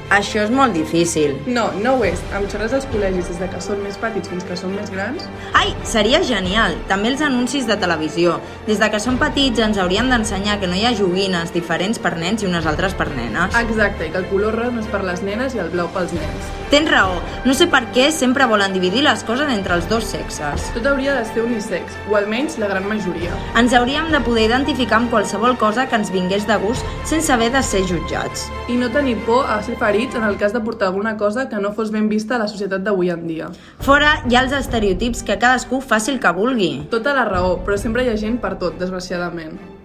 Això 0.10 0.42
és 0.42 0.50
molt 0.50 0.74
difícil. 0.74 1.36
No, 1.46 1.68
no 1.84 1.94
ho 2.00 2.06
és. 2.08 2.22
Amb 2.34 2.50
xerres 2.50 2.74
als 2.74 2.88
col·legis 2.90 3.28
des 3.30 3.38
de 3.38 3.50
que 3.52 3.60
són 3.62 3.84
més 3.84 3.98
petits 4.02 4.32
fins 4.32 4.46
que 4.48 4.56
són 4.58 4.74
més 4.74 4.90
grans, 4.90 5.28
Ai, 5.54 5.74
seria 5.86 6.22
genial! 6.26 6.74
També 6.90 7.12
els 7.12 7.22
anuncis 7.22 7.68
de 7.70 7.76
televisió. 7.78 8.40
Des 8.66 8.80
de 8.82 8.90
que 8.90 9.00
som 9.02 9.20
petits 9.22 9.62
ens 9.62 9.78
hauríem 9.78 10.10
d'ensenyar 10.10 10.60
que 10.62 10.70
no 10.70 10.78
hi 10.78 10.86
ha 10.88 10.94
joguines 10.98 11.54
diferents 11.54 12.02
per 12.02 12.16
nens 12.18 12.42
i 12.42 12.50
unes 12.50 12.66
altres 12.70 12.96
per 12.98 13.10
nenes. 13.12 13.54
Exacte, 13.60 14.08
i 14.08 14.14
que 14.14 14.22
el 14.24 14.28
color 14.32 14.58
rosa 14.58 14.74
no 14.74 14.82
és 14.82 14.90
per 14.90 15.04
les 15.06 15.22
nenes 15.26 15.54
i 15.54 15.62
el 15.62 15.70
blau 15.74 15.90
pels 15.94 16.14
nens. 16.18 16.50
Tens 16.74 16.90
raó, 16.90 17.18
no 17.46 17.54
sé 17.58 17.66
per 17.70 17.84
què 17.94 18.10
sempre 18.14 18.46
volen 18.50 18.74
dividir 18.74 19.04
les 19.06 19.24
coses 19.26 19.50
entre 19.54 19.78
els 19.78 19.90
dos 19.90 20.06
sexes. 20.10 20.70
Tot 20.74 20.90
hauria 20.90 21.16
de 21.18 21.26
ser 21.30 21.46
unisex, 21.46 21.98
o 22.10 22.18
almenys 22.18 22.58
la 22.62 22.70
gran 22.72 22.86
majoria. 22.90 23.34
Ens 23.60 23.74
hauríem 23.78 24.10
de 24.14 24.22
poder 24.26 24.48
identificar 24.50 25.00
amb 25.02 25.14
qualsevol 25.14 25.58
cosa 25.58 25.88
que 25.90 25.98
ens 25.98 26.14
vingués 26.14 26.46
de 26.50 26.58
gust 26.62 26.86
sense 27.10 27.34
haver 27.34 27.52
de 27.54 27.64
ser 27.66 27.86
jutjats. 27.90 28.48
I 28.70 28.78
no 28.78 28.90
tenir 28.94 29.18
por 29.26 29.50
a 29.50 29.62
ser 29.66 29.78
ferits 29.82 29.99
en 30.00 30.24
el 30.24 30.38
cas 30.38 30.54
de 30.54 30.62
portar 30.62 30.88
alguna 30.88 31.18
cosa 31.18 31.50
que 31.50 31.58
no 31.58 31.74
fos 31.74 31.92
ben 31.92 32.08
vista 32.10 32.36
a 32.36 32.40
la 32.40 32.48
societat 32.48 32.82
d'avui 32.86 33.10
en 33.10 33.28
dia. 33.28 33.50
Fora 33.80 34.24
hi 34.30 34.36
ha 34.36 34.46
els 34.46 34.56
estereotips 34.56 35.24
que 35.24 35.40
cadascú 35.42 35.82
faci 35.82 36.14
el 36.16 36.22
que 36.24 36.32
vulgui. 36.32 36.72
Tota 36.90 37.14
la 37.18 37.26
raó, 37.28 37.58
però 37.66 37.78
sempre 37.78 38.06
hi 38.06 38.14
ha 38.14 38.18
gent 38.18 38.40
per 38.40 38.56
tot, 38.62 38.80
desgraciadament. 38.80 39.79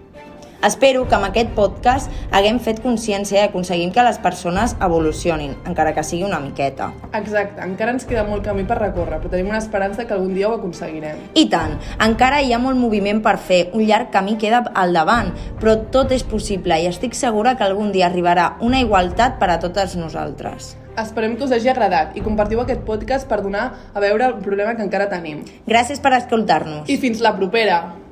Espero 0.63 1.07
que 1.07 1.15
amb 1.17 1.27
aquest 1.27 1.51
podcast 1.57 2.11
haguem 2.31 2.59
fet 2.63 2.79
consciència 2.83 3.41
i 3.41 3.43
aconseguim 3.45 3.91
que 3.93 4.05
les 4.05 4.19
persones 4.23 4.75
evolucionin, 4.81 5.55
encara 5.67 5.93
que 5.93 6.03
sigui 6.03 6.23
una 6.25 6.39
miqueta. 6.39 6.91
Exacte, 7.11 7.61
encara 7.65 7.93
ens 7.95 8.07
queda 8.07 8.23
molt 8.27 8.45
camí 8.45 8.63
per 8.67 8.79
recórrer, 8.79 9.19
però 9.21 9.33
tenim 9.33 9.51
una 9.51 9.59
esperança 9.61 10.07
que 10.07 10.15
algun 10.15 10.33
dia 10.37 10.49
ho 10.49 10.55
aconseguirem. 10.57 11.19
I 11.35 11.45
tant, 11.51 11.75
encara 12.05 12.41
hi 12.41 12.53
ha 12.53 12.61
molt 12.61 12.79
moviment 12.79 13.21
per 13.25 13.35
fer, 13.37 13.65
un 13.73 13.85
llarg 13.85 14.09
camí 14.13 14.37
queda 14.41 14.63
al 14.73 14.95
davant, 14.95 15.33
però 15.59 15.75
tot 15.91 16.15
és 16.15 16.23
possible 16.23 16.79
i 16.81 16.89
estic 16.89 17.13
segura 17.17 17.57
que 17.57 17.67
algun 17.67 17.91
dia 17.91 18.07
arribarà 18.09 18.55
una 18.61 18.81
igualtat 18.81 19.37
per 19.41 19.51
a 19.51 19.59
totes 19.59 19.97
nosaltres. 19.99 20.75
Esperem 20.95 21.35
que 21.35 21.43
us 21.43 21.51
hagi 21.51 21.67
agradat 21.67 22.15
i 22.15 22.23
compartiu 22.23 22.61
aquest 22.63 22.85
podcast 22.87 23.27
per 23.27 23.41
donar 23.43 23.67
a 23.93 23.99
veure 23.99 24.31
el 24.31 24.39
problema 24.39 24.77
que 24.77 24.85
encara 24.87 25.11
tenim. 25.11 25.43
Gràcies 25.67 25.99
per 25.99 26.15
escoltar-nos. 26.21 26.87
I 26.87 26.97
fins 27.01 27.19
la 27.19 27.35
propera! 27.35 28.04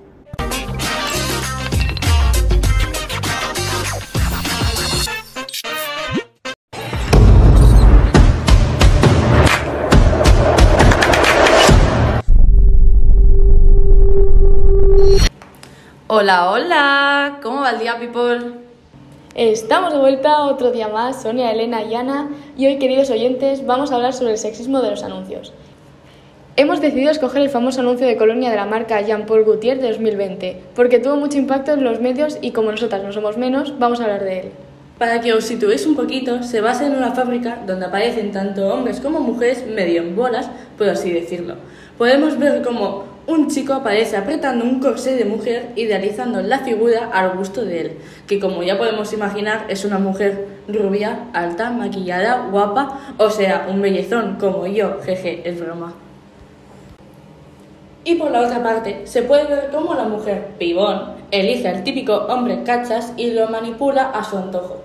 Hola, 16.24 16.52
hola, 16.52 17.40
¿cómo 17.44 17.60
va 17.60 17.72
el 17.72 17.80
día, 17.80 18.00
people? 18.00 18.54
Estamos 19.36 19.92
de 19.92 20.00
vuelta 20.00 20.44
otro 20.44 20.72
día 20.72 20.88
más, 20.88 21.22
Sonia, 21.22 21.52
Elena 21.52 21.84
y 21.84 21.96
Ana, 21.96 22.30
y 22.58 22.66
hoy, 22.66 22.80
queridos 22.80 23.10
oyentes, 23.10 23.66
vamos 23.66 23.92
a 23.92 23.96
hablar 23.96 24.14
sobre 24.14 24.32
el 24.32 24.38
sexismo 24.38 24.82
de 24.82 24.92
los 24.92 25.04
anuncios. 25.04 25.52
Hemos 26.56 26.80
decidido 26.80 27.12
escoger 27.12 27.42
el 27.42 27.50
famoso 27.50 27.82
anuncio 27.82 28.08
de 28.08 28.16
colonia 28.16 28.52
de 28.52 28.56
la 28.56 28.66
marca 28.66 29.02
Jean 29.02 29.26
Paul 29.26 29.44
Gaultier 29.44 29.82
de 29.82 29.90
2020, 29.90 30.62
porque 30.74 31.00
tuvo 31.00 31.18
mucho 31.18 31.38
impacto 31.38 31.74
en 31.74 31.84
los 31.84 32.00
medios 32.00 32.38
y 32.40 32.52
como 32.52 32.72
nosotras 32.72 33.04
no 33.04 33.12
somos 33.12 33.38
menos, 33.38 33.78
vamos 33.78 34.00
a 34.00 34.06
hablar 34.06 34.24
de 34.24 34.40
él. 34.40 34.52
Para 34.98 35.20
que 35.20 35.34
os 35.34 35.44
situéis 35.44 35.86
un 35.86 35.98
poquito, 35.98 36.42
se 36.42 36.62
basa 36.62 36.88
en 36.88 36.96
una 36.96 37.12
fábrica 37.12 37.60
donde 37.68 37.88
aparecen 37.88 38.32
tanto 38.32 38.74
hombres 38.74 39.02
como 39.02 39.20
mujeres 39.20 39.68
medio 39.68 40.02
en 40.02 40.16
bolas, 40.16 40.50
por 40.78 40.88
así 40.88 41.12
decirlo. 41.12 41.56
Podemos 41.98 42.40
ver 42.40 42.62
cómo 42.62 43.13
un 43.26 43.50
chico 43.50 43.74
aparece 43.74 44.18
apretando 44.18 44.66
un 44.66 44.80
corsé 44.80 45.16
de 45.16 45.26
mujer, 45.26 45.72
idealizando 45.76 46.42
la 46.42 46.60
figura 46.60 47.10
al 47.14 47.38
gusto 47.38 47.64
de 47.64 47.82
él, 47.82 47.98
que 48.28 48.40
como 48.40 48.64
ya 48.64 48.78
podemos 48.78 49.14
imaginar 49.14 49.66
es 49.70 49.86
una 49.86 49.98
mujer 49.98 50.48
rubia, 50.68 51.28
alta, 51.34 51.70
maquillada, 51.70 52.48
guapa, 52.52 53.00
o 53.18 53.30
sea, 53.30 53.68
un 53.70 53.82
bellezón 53.82 54.38
como 54.40 54.68
yo, 54.68 55.00
jeje, 55.04 55.42
es 55.48 55.60
broma. 55.60 55.94
Y 58.06 58.16
por 58.16 58.32
la 58.32 58.42
otra 58.42 58.62
parte, 58.62 59.04
se 59.06 59.24
puede 59.24 59.46
ver 59.46 59.70
cómo 59.72 59.94
la 59.94 60.04
mujer, 60.04 60.50
pibón, 60.60 61.14
elige 61.32 61.70
al 61.70 61.84
típico 61.86 62.14
hombre 62.28 62.64
cachas 62.64 63.14
y 63.16 63.32
lo 63.32 63.48
manipula 63.48 64.10
a 64.10 64.24
su 64.26 64.38
antojo. 64.38 64.84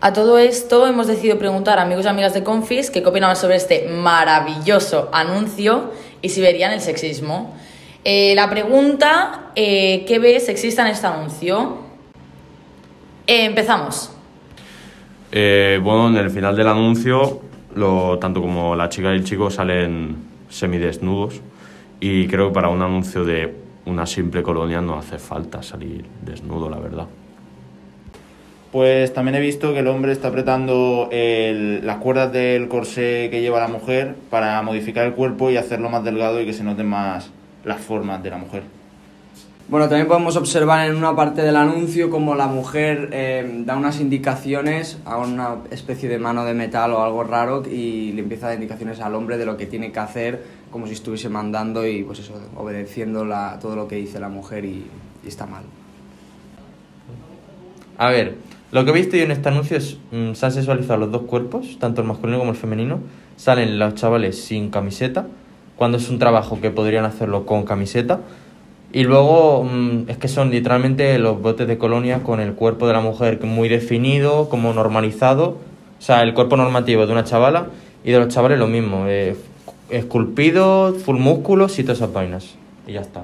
A 0.00 0.12
todo 0.12 0.36
esto 0.38 0.88
hemos 0.88 1.06
decidido 1.06 1.38
preguntar 1.38 1.78
a 1.78 1.82
amigos 1.82 2.06
y 2.06 2.08
amigas 2.08 2.34
de 2.34 2.42
Confis 2.42 2.90
qué 2.90 3.06
opinaban 3.06 3.36
sobre 3.36 3.54
este 3.54 3.86
maravilloso 3.86 5.08
anuncio 5.12 5.92
y 6.22 6.28
si 6.28 6.40
verían 6.40 6.72
el 6.72 6.80
sexismo. 6.80 7.54
Eh, 8.04 8.34
la 8.34 8.48
pregunta, 8.48 9.50
eh, 9.54 10.04
¿qué 10.06 10.18
ve 10.18 10.40
sexista 10.40 10.82
en 10.82 10.88
este 10.88 11.06
anuncio? 11.06 11.78
Eh, 13.26 13.44
empezamos. 13.44 14.12
Eh, 15.30 15.80
bueno, 15.82 16.08
en 16.08 16.16
el 16.16 16.30
final 16.30 16.56
del 16.56 16.68
anuncio, 16.68 17.40
lo, 17.74 18.18
tanto 18.18 18.40
como 18.40 18.74
la 18.74 18.88
chica 18.88 19.12
y 19.12 19.16
el 19.16 19.24
chico 19.24 19.50
salen 19.50 20.16
semidesnudos 20.48 21.40
y 22.00 22.26
creo 22.26 22.48
que 22.48 22.54
para 22.54 22.68
un 22.68 22.82
anuncio 22.82 23.24
de 23.24 23.54
una 23.86 24.06
simple 24.06 24.42
colonia 24.42 24.80
no 24.80 24.98
hace 24.98 25.18
falta 25.18 25.62
salir 25.62 26.04
desnudo, 26.20 26.68
la 26.68 26.78
verdad. 26.78 27.06
Pues 28.72 29.12
también 29.12 29.34
he 29.34 29.40
visto 29.40 29.74
que 29.74 29.80
el 29.80 29.86
hombre 29.88 30.12
está 30.12 30.28
apretando 30.28 31.08
el- 31.12 31.84
las 31.86 31.98
cuerdas 31.98 32.32
del 32.32 32.68
corsé 32.68 33.28
que 33.30 33.42
lleva 33.42 33.60
la 33.60 33.68
mujer 33.68 34.14
para 34.30 34.60
modificar 34.62 35.04
el 35.06 35.12
cuerpo 35.12 35.50
y 35.50 35.58
hacerlo 35.58 35.90
más 35.90 36.02
delgado 36.04 36.40
y 36.40 36.46
que 36.46 36.54
se 36.54 36.64
noten 36.64 36.86
más 36.86 37.28
las 37.64 37.80
formas 37.82 38.22
de 38.22 38.30
la 38.30 38.38
mujer. 38.38 38.62
Bueno, 39.68 39.88
también 39.88 40.08
podemos 40.08 40.36
observar 40.36 40.88
en 40.88 40.96
una 40.96 41.14
parte 41.14 41.42
del 41.42 41.54
anuncio 41.56 42.10
como 42.10 42.34
la 42.34 42.46
mujer 42.46 43.10
eh, 43.12 43.62
da 43.66 43.76
unas 43.76 44.00
indicaciones 44.00 44.98
a 45.04 45.18
una 45.18 45.56
especie 45.70 46.08
de 46.08 46.18
mano 46.18 46.44
de 46.44 46.54
metal 46.54 46.92
o 46.92 47.02
algo 47.02 47.24
raro 47.24 47.62
y 47.70 48.12
le 48.12 48.22
empieza 48.22 48.46
a 48.46 48.48
dar 48.50 48.56
indicaciones 48.56 49.00
al 49.00 49.14
hombre 49.14 49.36
de 49.38 49.44
lo 49.46 49.56
que 49.58 49.66
tiene 49.66 49.92
que 49.92 49.98
hacer 50.00 50.42
como 50.70 50.86
si 50.86 50.94
estuviese 50.94 51.28
mandando 51.28 51.86
y 51.86 52.02
pues 52.04 52.18
eso, 52.20 52.34
obedeciendo 52.56 53.24
la- 53.26 53.58
todo 53.60 53.76
lo 53.76 53.86
que 53.86 53.96
dice 53.96 54.18
la 54.18 54.28
mujer 54.30 54.64
y, 54.64 54.84
y 55.24 55.28
está 55.28 55.46
mal. 55.46 55.62
A 57.98 58.08
ver, 58.08 58.34
lo 58.72 58.84
que 58.84 58.90
he 58.90 58.94
visto 58.94 59.16
yo 59.16 59.24
en 59.24 59.30
este 59.30 59.50
anuncio 59.50 59.76
es 59.76 59.98
mm, 60.10 60.32
se 60.32 60.46
han 60.46 60.52
sexualizado 60.52 60.98
los 61.00 61.12
dos 61.12 61.22
cuerpos, 61.22 61.76
tanto 61.78 62.00
el 62.00 62.08
masculino 62.08 62.38
como 62.38 62.52
el 62.52 62.56
femenino. 62.56 63.00
Salen 63.36 63.78
los 63.78 63.94
chavales 63.94 64.42
sin 64.42 64.70
camiseta, 64.70 65.26
cuando 65.76 65.98
es 65.98 66.08
un 66.08 66.18
trabajo 66.18 66.58
que 66.60 66.70
podrían 66.70 67.04
hacerlo 67.04 67.44
con 67.44 67.64
camiseta. 67.64 68.20
Y 68.90 69.04
luego 69.04 69.64
mm, 69.64 70.08
es 70.08 70.16
que 70.16 70.28
son 70.28 70.50
literalmente 70.50 71.18
los 71.18 71.40
botes 71.40 71.68
de 71.68 71.76
colonia 71.76 72.22
con 72.22 72.40
el 72.40 72.54
cuerpo 72.54 72.86
de 72.86 72.94
la 72.94 73.00
mujer 73.00 73.42
muy 73.44 73.68
definido, 73.68 74.48
como 74.48 74.72
normalizado. 74.72 75.58
O 75.98 76.02
sea, 76.02 76.22
el 76.22 76.32
cuerpo 76.32 76.56
normativo 76.56 77.06
de 77.06 77.12
una 77.12 77.24
chavala 77.24 77.66
y 78.04 78.10
de 78.10 78.18
los 78.18 78.28
chavales 78.28 78.58
lo 78.58 78.68
mismo. 78.68 79.04
eh, 79.06 79.36
esculpidos, 79.90 81.02
full 81.02 81.18
músculos 81.18 81.78
y 81.78 81.82
todas 81.82 81.98
esas 81.98 82.12
vainas. 82.12 82.54
Y 82.86 82.92
ya 82.94 83.02
está. 83.02 83.22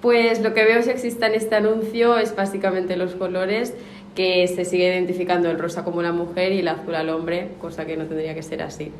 Pues 0.00 0.40
lo 0.42 0.54
que 0.54 0.64
veo 0.64 0.82
sexista 0.82 1.26
en 1.26 1.34
este 1.34 1.56
anuncio 1.56 2.18
es 2.18 2.34
básicamente 2.36 2.96
los 2.96 3.14
colores, 3.14 3.74
que 4.14 4.46
se 4.48 4.64
sigue 4.64 4.88
identificando 4.88 5.50
el 5.50 5.58
rosa 5.58 5.84
como 5.84 6.02
la 6.02 6.12
mujer 6.12 6.52
y 6.52 6.58
el 6.58 6.68
azul 6.68 6.94
al 6.94 7.08
hombre, 7.08 7.50
cosa 7.60 7.84
que 7.84 7.96
no 7.96 8.06
tendría 8.06 8.34
que 8.34 8.42
ser 8.42 8.62
así. 8.62 8.92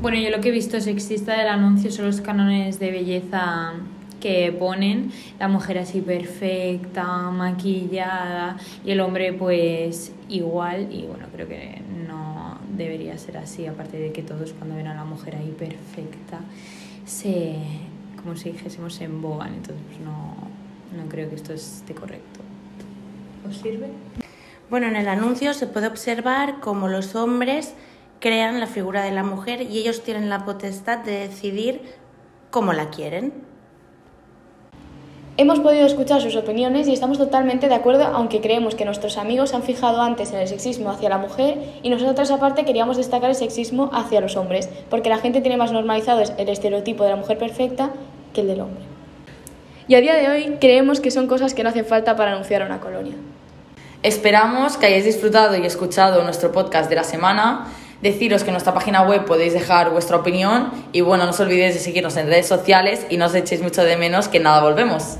Bueno, 0.00 0.18
yo 0.18 0.30
lo 0.30 0.40
que 0.40 0.48
he 0.48 0.52
visto 0.52 0.80
sexista 0.80 1.36
del 1.38 1.48
anuncio 1.48 1.90
son 1.90 2.06
los 2.06 2.20
cánones 2.20 2.78
de 2.78 2.90
belleza 2.90 3.74
que 4.20 4.54
ponen, 4.58 5.12
la 5.38 5.48
mujer 5.48 5.78
así 5.78 6.00
perfecta, 6.00 7.30
maquillada 7.30 8.56
y 8.84 8.90
el 8.90 9.00
hombre 9.00 9.32
pues 9.32 10.12
igual 10.28 10.88
y 10.90 11.04
bueno, 11.06 11.26
creo 11.32 11.48
que 11.48 11.82
no 12.06 12.58
debería 12.76 13.16
ser 13.18 13.36
así, 13.38 13.66
aparte 13.66 13.98
de 13.98 14.12
que 14.12 14.22
todos 14.22 14.52
cuando 14.54 14.74
ven 14.74 14.86
a 14.86 14.94
la 14.94 15.04
mujer 15.04 15.36
ahí 15.36 15.54
perfecta 15.58 16.40
se, 17.04 17.56
como 18.26 18.36
si 18.36 18.50
dijésemos, 18.50 18.94
se 18.94 19.04
embogan, 19.04 19.54
entonces 19.54 19.84
pues 19.86 20.00
no, 20.00 20.34
no 20.96 21.08
creo 21.08 21.28
que 21.28 21.36
esto 21.36 21.52
esté 21.52 21.94
correcto. 21.94 22.40
¿Os 23.48 23.58
sirve? 23.58 23.88
Bueno, 24.68 24.88
en 24.88 24.96
el 24.96 25.06
anuncio 25.06 25.54
se 25.54 25.68
puede 25.68 25.86
observar 25.86 26.58
cómo 26.58 26.88
los 26.88 27.14
hombres 27.14 27.74
crean 28.18 28.58
la 28.58 28.66
figura 28.66 29.04
de 29.04 29.12
la 29.12 29.22
mujer 29.22 29.62
y 29.62 29.78
ellos 29.78 30.02
tienen 30.02 30.28
la 30.28 30.44
potestad 30.44 31.04
de 31.04 31.28
decidir 31.28 31.82
cómo 32.50 32.72
la 32.72 32.90
quieren. 32.90 33.32
Hemos 35.38 35.60
podido 35.60 35.84
escuchar 35.84 36.22
sus 36.22 36.34
opiniones 36.34 36.88
y 36.88 36.94
estamos 36.94 37.18
totalmente 37.18 37.68
de 37.68 37.74
acuerdo, 37.74 38.04
aunque 38.06 38.40
creemos 38.40 38.74
que 38.74 38.86
nuestros 38.86 39.18
amigos 39.18 39.50
se 39.50 39.56
han 39.56 39.62
fijado 39.62 40.00
antes 40.00 40.32
en 40.32 40.38
el 40.38 40.48
sexismo 40.48 40.88
hacia 40.88 41.10
la 41.10 41.18
mujer 41.18 41.58
y 41.82 41.90
nosotras 41.90 42.30
aparte 42.30 42.64
queríamos 42.64 42.96
destacar 42.96 43.28
el 43.28 43.36
sexismo 43.36 43.90
hacia 43.92 44.22
los 44.22 44.34
hombres, 44.36 44.70
porque 44.88 45.10
la 45.10 45.18
gente 45.18 45.42
tiene 45.42 45.58
más 45.58 45.72
normalizado 45.72 46.22
el 46.22 46.48
estereotipo 46.48 47.04
de 47.04 47.10
la 47.10 47.16
mujer 47.16 47.36
perfecta 47.36 47.92
el 48.40 48.48
del 48.48 48.60
hombre. 48.60 48.82
Y 49.88 49.94
a 49.94 50.00
día 50.00 50.14
de 50.14 50.28
hoy 50.28 50.56
creemos 50.60 51.00
que 51.00 51.10
son 51.10 51.26
cosas 51.26 51.54
que 51.54 51.62
no 51.62 51.68
hacen 51.68 51.86
falta 51.86 52.16
para 52.16 52.32
anunciar 52.32 52.62
a 52.62 52.66
una 52.66 52.80
colonia. 52.80 53.14
Esperamos 54.02 54.76
que 54.76 54.86
hayáis 54.86 55.04
disfrutado 55.04 55.56
y 55.56 55.64
escuchado 55.64 56.22
nuestro 56.24 56.52
podcast 56.52 56.88
de 56.90 56.96
la 56.96 57.04
semana. 57.04 57.66
Deciros 58.02 58.42
que 58.42 58.50
en 58.50 58.54
nuestra 58.54 58.74
página 58.74 59.02
web 59.02 59.24
podéis 59.24 59.52
dejar 59.52 59.90
vuestra 59.90 60.16
opinión 60.16 60.70
y 60.92 61.00
bueno, 61.00 61.24
no 61.24 61.30
os 61.30 61.40
olvidéis 61.40 61.74
de 61.74 61.80
seguirnos 61.80 62.16
en 62.16 62.26
redes 62.26 62.46
sociales 62.46 63.06
y 63.08 63.16
no 63.16 63.26
os 63.26 63.34
echéis 63.34 63.62
mucho 63.62 63.82
de 63.82 63.96
menos 63.96 64.28
que 64.28 64.38
nada 64.38 64.60
volvemos. 64.60 65.16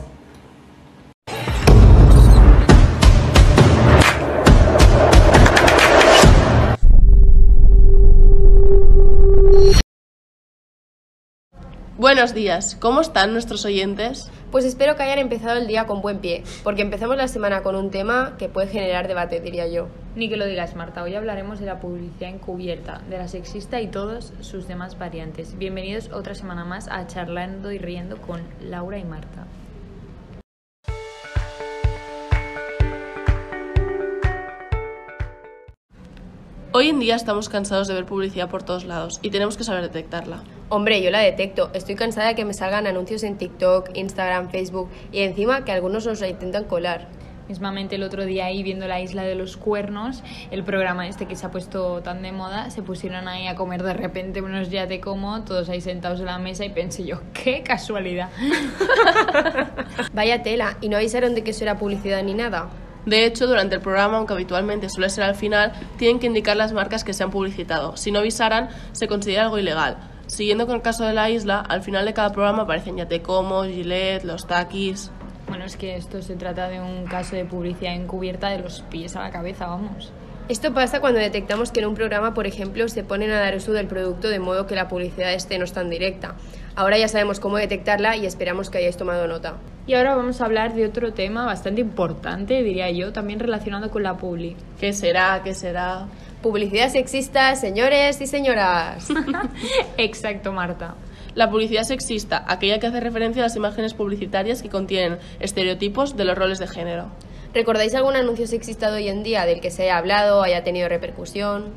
Buenos 11.98 12.34
días, 12.34 12.76
¿cómo 12.78 13.00
están 13.00 13.32
nuestros 13.32 13.64
oyentes? 13.64 14.30
Pues 14.50 14.66
espero 14.66 14.96
que 14.96 15.02
hayan 15.02 15.18
empezado 15.18 15.56
el 15.56 15.66
día 15.66 15.86
con 15.86 16.02
buen 16.02 16.18
pie, 16.18 16.44
porque 16.62 16.82
empezamos 16.82 17.16
la 17.16 17.26
semana 17.26 17.62
con 17.62 17.74
un 17.74 17.90
tema 17.90 18.34
que 18.36 18.50
puede 18.50 18.68
generar 18.68 19.08
debate, 19.08 19.40
diría 19.40 19.66
yo. 19.66 19.88
Ni 20.14 20.28
que 20.28 20.36
lo 20.36 20.44
digas, 20.44 20.76
Marta. 20.76 21.02
Hoy 21.02 21.14
hablaremos 21.14 21.58
de 21.58 21.64
la 21.64 21.80
publicidad 21.80 22.28
encubierta, 22.28 23.00
de 23.08 23.16
la 23.16 23.28
sexista 23.28 23.80
y 23.80 23.86
todas 23.86 24.34
sus 24.42 24.68
demás 24.68 24.98
variantes. 24.98 25.56
Bienvenidos 25.56 26.10
otra 26.12 26.34
semana 26.34 26.66
más 26.66 26.86
a 26.88 27.06
Charlando 27.06 27.72
y 27.72 27.78
Riendo 27.78 28.18
con 28.18 28.42
Laura 28.60 28.98
y 28.98 29.04
Marta. 29.04 29.46
Hoy 36.72 36.90
en 36.90 37.00
día 37.00 37.16
estamos 37.16 37.48
cansados 37.48 37.88
de 37.88 37.94
ver 37.94 38.04
publicidad 38.04 38.50
por 38.50 38.62
todos 38.62 38.85
lados 38.85 39.18
y 39.22 39.30
tenemos 39.30 39.56
que 39.56 39.64
saber 39.64 39.80
detectarla. 39.80 40.42
Hombre, 40.68 41.00
yo 41.00 41.12
la 41.12 41.20
detecto. 41.20 41.70
Estoy 41.74 41.94
cansada 41.94 42.29
de 42.29 42.35
que 42.35 42.44
me 42.44 42.52
salgan 42.52 42.88
anuncios 42.88 43.22
en 43.22 43.38
TikTok, 43.38 43.90
Instagram, 43.94 44.50
Facebook 44.50 44.88
y 45.12 45.20
encima 45.20 45.64
que 45.64 45.70
algunos 45.70 46.07
nos 46.07 46.20
la 46.20 46.29
intentan 46.29 46.64
colar. 46.64 47.07
Mismamente 47.48 47.94
el 47.94 48.02
otro 48.02 48.24
día 48.24 48.46
ahí 48.46 48.64
viendo 48.64 48.88
la 48.88 49.00
isla 49.00 49.22
de 49.22 49.37
los 49.37 49.57
cuernos, 49.57 50.24
el 50.50 50.64
programa 50.64 51.07
este 51.07 51.26
que 51.26 51.37
se 51.37 51.46
ha 51.46 51.52
puesto 51.52 52.02
tan 52.02 52.20
de 52.22 52.33
moda, 52.33 52.70
se 52.70 52.83
pusieron 52.83 53.29
ahí 53.29 53.46
a 53.46 53.55
comer 53.55 53.85
de 53.85 53.94
repente 53.94 54.42
unos 54.42 54.68
ya 54.68 54.88
te 54.88 55.00
como, 55.00 55.44
todos 55.44 55.68
ahí 55.68 55.81
sentados 55.81 56.18
en 56.18 56.26
la 56.26 56.38
mesa 56.40 56.64
y 56.64 56.70
pensé 56.70 57.05
yo, 57.05 57.20
qué 57.33 57.62
casualidad. 57.62 58.31
Vaya 60.12 60.42
tela, 60.42 60.79
y 60.81 60.88
no 60.88 60.96
avisaron 60.96 61.37
de 61.37 61.44
que 61.44 61.52
eso 61.52 61.62
era 61.62 61.79
publicidad 61.79 62.20
ni 62.24 62.35
nada. 62.35 62.68
De 63.05 63.24
hecho, 63.24 63.46
durante 63.46 63.76
el 63.76 63.81
programa, 63.81 64.16
aunque 64.16 64.33
habitualmente 64.33 64.88
suele 64.88 65.09
ser 65.11 65.22
al 65.22 65.37
final, 65.37 65.72
tienen 65.96 66.18
que 66.18 66.26
indicar 66.26 66.57
las 66.57 66.72
marcas 66.72 67.05
que 67.05 67.12
se 67.12 67.22
han 67.22 67.31
publicitado. 67.31 67.96
Si 67.96 68.11
no 68.11 68.18
avisaran, 68.18 68.70
se 68.90 69.07
considera 69.07 69.44
algo 69.44 69.59
ilegal. 69.61 69.98
Siguiendo 70.26 70.66
con 70.66 70.76
el 70.76 70.82
caso 70.82 71.04
de 71.04 71.12
la 71.12 71.30
isla, 71.30 71.60
al 71.60 71.82
final 71.82 72.04
de 72.04 72.12
cada 72.12 72.32
programa 72.32 72.62
aparecen 72.62 72.96
Ya 72.96 73.06
te 73.06 73.22
como, 73.22 73.62
Gillette, 73.64 74.24
los 74.24 74.46
taquis. 74.46 75.10
Bueno, 75.48 75.64
es 75.64 75.76
que 75.76 75.96
esto 75.96 76.20
se 76.22 76.34
trata 76.34 76.68
de 76.68 76.80
un 76.80 77.04
caso 77.04 77.36
de 77.36 77.44
publicidad 77.44 77.94
encubierta 77.94 78.48
de 78.48 78.58
los 78.58 78.82
pies 78.82 79.14
a 79.14 79.22
la 79.22 79.30
cabeza, 79.30 79.66
vamos. 79.66 80.12
Esto 80.48 80.72
pasa 80.72 81.00
cuando 81.00 81.18
detectamos 81.18 81.72
que 81.72 81.80
en 81.80 81.87
un 81.87 81.96
programa, 81.96 82.32
por 82.32 82.46
ejemplo, 82.46 82.88
se 82.88 83.02
ponen 83.02 83.32
a 83.32 83.40
dar 83.40 83.56
uso 83.56 83.72
del 83.72 83.88
producto 83.88 84.28
de 84.28 84.38
modo 84.38 84.68
que 84.68 84.76
la 84.76 84.87
publicidad 84.87 85.32
esté 85.32 85.59
no 85.59 85.64
es 85.64 85.72
tan 85.72 85.90
directa. 85.90 86.37
Ahora 86.76 86.98
ya 86.98 87.09
sabemos 87.09 87.40
cómo 87.40 87.56
detectarla 87.56 88.16
y 88.16 88.26
esperamos 88.26 88.70
que 88.70 88.78
hayáis 88.78 88.96
tomado 88.96 89.26
nota. 89.26 89.56
Y 89.88 89.94
ahora 89.94 90.14
vamos 90.14 90.40
a 90.40 90.44
hablar 90.44 90.72
de 90.74 90.87
otro 90.87 91.12
tema 91.12 91.46
bastante 91.46 91.80
importante, 91.80 92.62
diría 92.62 92.88
yo, 92.92 93.12
también 93.12 93.40
relacionado 93.40 93.90
con 93.90 94.04
la 94.04 94.18
publi. 94.18 94.56
¿Qué 94.78 94.92
será? 94.92 95.40
¿Qué 95.42 95.52
será? 95.52 96.06
Publicidad 96.42 96.90
sexista, 96.90 97.56
señores 97.56 98.20
y 98.20 98.28
señoras. 98.28 99.09
Exacto, 99.96 100.52
Marta. 100.52 100.94
La 101.35 101.50
publicidad 101.50 101.82
sexista, 101.82 102.44
aquella 102.46 102.78
que 102.78 102.87
hace 102.87 103.00
referencia 103.00 103.42
a 103.42 103.46
las 103.46 103.56
imágenes 103.56 103.94
publicitarias 103.94 104.62
que 104.62 104.68
contienen 104.68 105.18
estereotipos 105.40 106.16
de 106.16 106.24
los 106.24 106.38
roles 106.38 106.61
de 106.61 106.68
género. 106.68 107.11
¿Recordáis 107.57 107.95
algún 107.95 108.16
anuncio 108.16 108.47
sexista 108.47 108.90
de 108.90 108.99
hoy 108.99 109.09
en 109.09 109.23
día 109.23 109.47
del 109.47 109.62
que 109.62 109.71
se 109.71 109.85
haya 109.85 109.97
hablado, 109.97 110.42
haya 110.42 110.62
tenido 110.62 110.90
repercusión? 110.90 111.73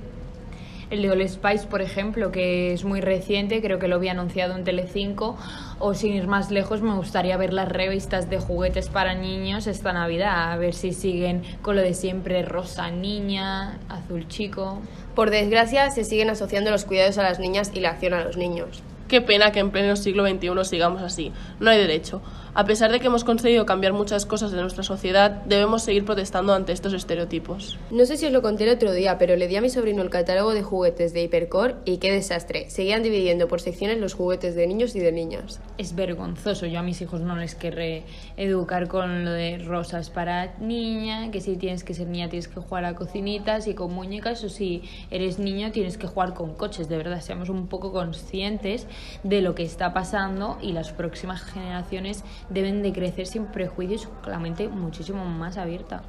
El 0.90 1.02
de 1.02 1.10
All 1.10 1.30
Spice, 1.30 1.68
por 1.68 1.82
ejemplo, 1.82 2.34
que 2.34 2.74
es 2.74 2.84
muy 2.84 3.00
reciente, 3.00 3.62
creo 3.62 3.80
que 3.80 3.88
lo 3.88 3.96
había 3.96 4.12
anunciado 4.12 4.58
en 4.58 4.66
Telecinco. 4.66 5.38
O 5.80 5.94
sin 5.94 6.16
ir 6.16 6.28
más 6.28 6.52
lejos, 6.52 6.82
me 6.82 6.94
gustaría 6.96 7.38
ver 7.38 7.54
las 7.54 7.70
revistas 7.70 8.30
de 8.30 8.40
juguetes 8.40 8.90
para 8.90 9.16
niños 9.16 9.68
esta 9.68 9.94
Navidad, 9.94 10.52
a 10.52 10.58
ver 10.58 10.74
si 10.74 10.92
siguen 10.92 11.44
con 11.62 11.78
lo 11.78 11.82
de 11.82 11.94
siempre 11.94 12.42
rosa 12.42 12.92
niña, 12.92 13.80
azul 13.88 14.28
chico. 14.28 14.82
Por 15.16 15.30
desgracia, 15.30 15.92
se 15.92 16.04
siguen 16.04 16.30
asociando 16.30 16.72
los 16.72 16.84
cuidados 16.84 17.18
a 17.20 17.24
las 17.24 17.40
niñas 17.40 17.72
y 17.74 17.80
la 17.80 17.92
acción 17.92 18.14
a 18.14 18.22
los 18.26 18.36
niños. 18.36 18.84
Qué 19.10 19.22
pena 19.22 19.52
que 19.52 19.60
en 19.60 19.72
pleno 19.72 19.96
siglo 19.96 20.24
XXI 20.28 20.50
sigamos 20.66 21.02
así. 21.02 21.32
No 21.60 21.72
hay 21.72 21.80
derecho. 21.80 22.22
A 22.60 22.66
pesar 22.66 22.92
de 22.92 23.00
que 23.00 23.08
hemos 23.08 23.24
conseguido 23.24 23.66
cambiar 23.66 23.94
muchas 23.94 24.26
cosas 24.26 24.52
de 24.52 24.60
nuestra 24.60 24.84
sociedad, 24.84 25.32
debemos 25.46 25.82
seguir 25.82 26.04
protestando 26.04 26.54
ante 26.54 26.74
estos 26.74 26.92
estereotipos. 26.92 27.80
No 27.90 28.06
sé 28.06 28.18
si 28.18 28.26
os 28.26 28.34
lo 28.34 28.42
conté 28.42 28.66
el 28.66 28.72
otro 28.72 28.92
día, 28.92 29.18
pero 29.18 29.38
le 29.38 29.48
di 29.48 29.56
a 29.56 29.62
mi 29.62 29.70
sobrino 29.70 30.02
el 30.02 30.10
catálogo 30.10 30.54
de 30.54 30.62
juguetes 30.62 31.14
de 31.14 31.24
Hipercore 31.24 31.76
y 31.86 32.00
qué 32.00 32.12
desastre. 32.12 32.70
Seguían 32.70 33.02
dividiendo 33.02 33.48
por 33.48 33.62
secciones 33.62 33.98
los 34.00 34.14
juguetes 34.14 34.56
de 34.56 34.68
niños 34.68 34.94
y 34.98 35.00
de 35.00 35.14
niñas. 35.14 35.62
Es 35.78 35.96
vergonzoso. 35.96 36.66
Yo 36.66 36.80
a 36.80 36.84
mis 36.84 37.00
hijos 37.00 37.22
no 37.22 37.38
les 37.38 37.56
querré 37.56 38.04
educar 38.36 38.90
con 38.90 39.24
lo 39.24 39.32
de 39.32 39.60
rosas 39.60 40.10
para 40.10 40.58
niña, 40.60 41.32
que 41.32 41.40
si 41.40 41.56
tienes 41.56 41.86
que 41.86 41.94
ser 41.94 42.10
niña 42.10 42.28
tienes 42.28 42.50
que 42.50 42.60
jugar 42.60 42.84
a 42.84 42.94
cocinitas 42.94 43.68
y 43.68 43.74
con 43.74 43.94
muñecas, 43.94 44.44
o 44.44 44.50
si 44.50 44.84
eres 45.12 45.40
niño 45.40 45.72
tienes 45.72 45.98
que 45.98 46.08
jugar 46.08 46.34
con 46.34 46.56
coches. 46.56 46.90
De 46.90 46.98
verdad, 46.98 47.22
seamos 47.22 47.48
un 47.48 47.68
poco 47.68 47.94
conscientes 47.94 48.86
de 49.24 49.40
lo 49.40 49.56
que 49.56 49.64
está 49.64 49.94
pasando 49.94 50.58
y 50.62 50.74
las 50.74 50.92
próximas 50.92 51.42
generaciones 51.42 52.26
deben 52.50 52.82
de 52.84 52.94
crecer 52.94 53.28
sin 53.28 53.46
prejuicios 53.46 54.08
con 54.24 54.32
la 54.32 54.40
mente 54.40 54.68
muchísimo 54.68 55.26
más 55.26 55.58
abierta. 55.58 56.04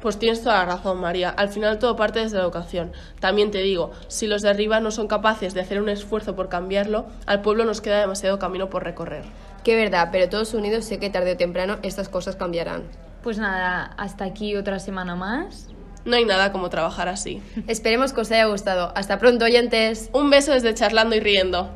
Pues 0.00 0.18
tienes 0.18 0.42
toda 0.42 0.58
la 0.58 0.76
razón, 0.76 1.00
María. 1.00 1.30
Al 1.30 1.48
final 1.48 1.78
todo 1.78 1.96
parte 1.96 2.20
desde 2.20 2.36
la 2.36 2.42
educación. 2.42 2.92
También 3.18 3.50
te 3.50 3.58
digo, 3.58 3.92
si 4.08 4.26
los 4.26 4.42
de 4.42 4.50
arriba 4.50 4.78
no 4.78 4.90
son 4.90 5.08
capaces 5.08 5.54
de 5.54 5.60
hacer 5.60 5.80
un 5.80 5.88
esfuerzo 5.88 6.36
por 6.36 6.48
cambiarlo, 6.48 7.06
al 7.26 7.40
pueblo 7.40 7.64
nos 7.64 7.80
queda 7.80 8.00
demasiado 8.00 8.38
camino 8.38 8.68
por 8.68 8.84
recorrer. 8.84 9.24
Qué 9.64 9.74
verdad, 9.74 10.10
pero 10.12 10.28
todos 10.28 10.54
unidos 10.54 10.84
sé 10.84 10.98
que 10.98 11.10
tarde 11.10 11.32
o 11.32 11.36
temprano 11.36 11.78
estas 11.82 12.08
cosas 12.08 12.36
cambiarán. 12.36 12.84
Pues 13.22 13.38
nada, 13.38 13.94
hasta 13.96 14.24
aquí 14.24 14.54
otra 14.54 14.78
semana 14.78 15.16
más. 15.16 15.70
No 16.04 16.14
hay 16.14 16.24
nada 16.24 16.52
como 16.52 16.70
trabajar 16.70 17.08
así. 17.08 17.42
Esperemos 17.66 18.12
que 18.12 18.20
os 18.20 18.30
haya 18.30 18.44
gustado. 18.44 18.92
Hasta 18.94 19.18
pronto, 19.18 19.44
oyentes. 19.44 20.10
Un 20.12 20.30
beso 20.30 20.52
desde 20.52 20.72
charlando 20.74 21.16
y 21.16 21.20
riendo. 21.20 21.68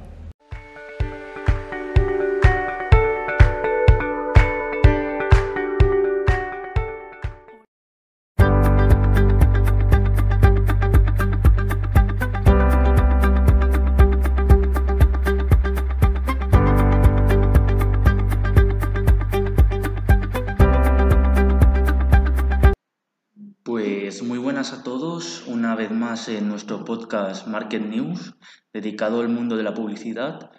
Buenas 24.61 24.79
a 24.79 24.83
todos, 24.83 25.45
una 25.47 25.75
vez 25.75 25.91
más 25.91 26.29
en 26.29 26.47
nuestro 26.47 26.85
podcast 26.85 27.47
Market 27.47 27.81
News, 27.81 28.35
dedicado 28.75 29.23
al 29.23 29.31
mundo 29.31 29.57
de 29.57 29.63
la 29.63 29.73
publicidad. 29.73 30.51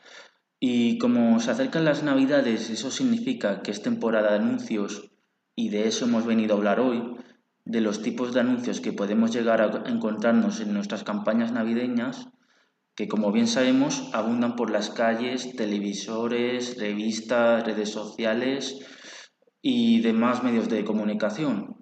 Y 0.60 0.98
como 0.98 1.40
se 1.40 1.52
acercan 1.52 1.86
las 1.86 2.02
navidades, 2.02 2.72
eso 2.72 2.90
significa 2.90 3.62
que 3.62 3.70
es 3.70 3.84
temporada 3.84 4.32
de 4.32 4.38
anuncios 4.38 5.12
y 5.56 5.70
de 5.70 5.88
eso 5.88 6.06
hemos 6.06 6.26
venido 6.26 6.56
a 6.56 6.58
hablar 6.58 6.80
hoy, 6.80 7.16
de 7.64 7.82
los 7.82 8.02
tipos 8.02 8.34
de 8.34 8.40
anuncios 8.40 8.82
que 8.82 8.92
podemos 8.92 9.32
llegar 9.32 9.62
a 9.62 9.88
encontrarnos 9.88 10.62
en 10.62 10.74
nuestras 10.74 11.04
campañas 11.04 11.52
navideñas, 11.52 12.28
que 12.96 13.08
como 13.08 13.32
bien 13.32 13.46
sabemos 13.46 14.10
abundan 14.14 14.56
por 14.56 14.72
las 14.72 14.90
calles, 14.90 15.56
televisores, 15.56 16.76
revistas, 16.80 17.64
redes 17.64 17.92
sociales 17.92 18.80
y 19.62 20.02
demás 20.02 20.42
medios 20.42 20.70
de 20.70 20.84
comunicación 20.84 21.81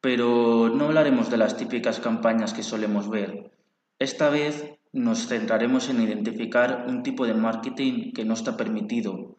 pero 0.00 0.70
no 0.70 0.86
hablaremos 0.86 1.30
de 1.30 1.36
las 1.36 1.56
típicas 1.56 2.00
campañas 2.00 2.52
que 2.54 2.62
solemos 2.62 3.08
ver. 3.10 3.50
Esta 3.98 4.30
vez 4.30 4.78
nos 4.92 5.28
centraremos 5.28 5.88
en 5.88 6.02
identificar 6.02 6.86
un 6.88 7.02
tipo 7.02 7.26
de 7.26 7.34
marketing 7.34 8.12
que 8.12 8.24
no 8.24 8.34
está 8.34 8.56
permitido 8.56 9.36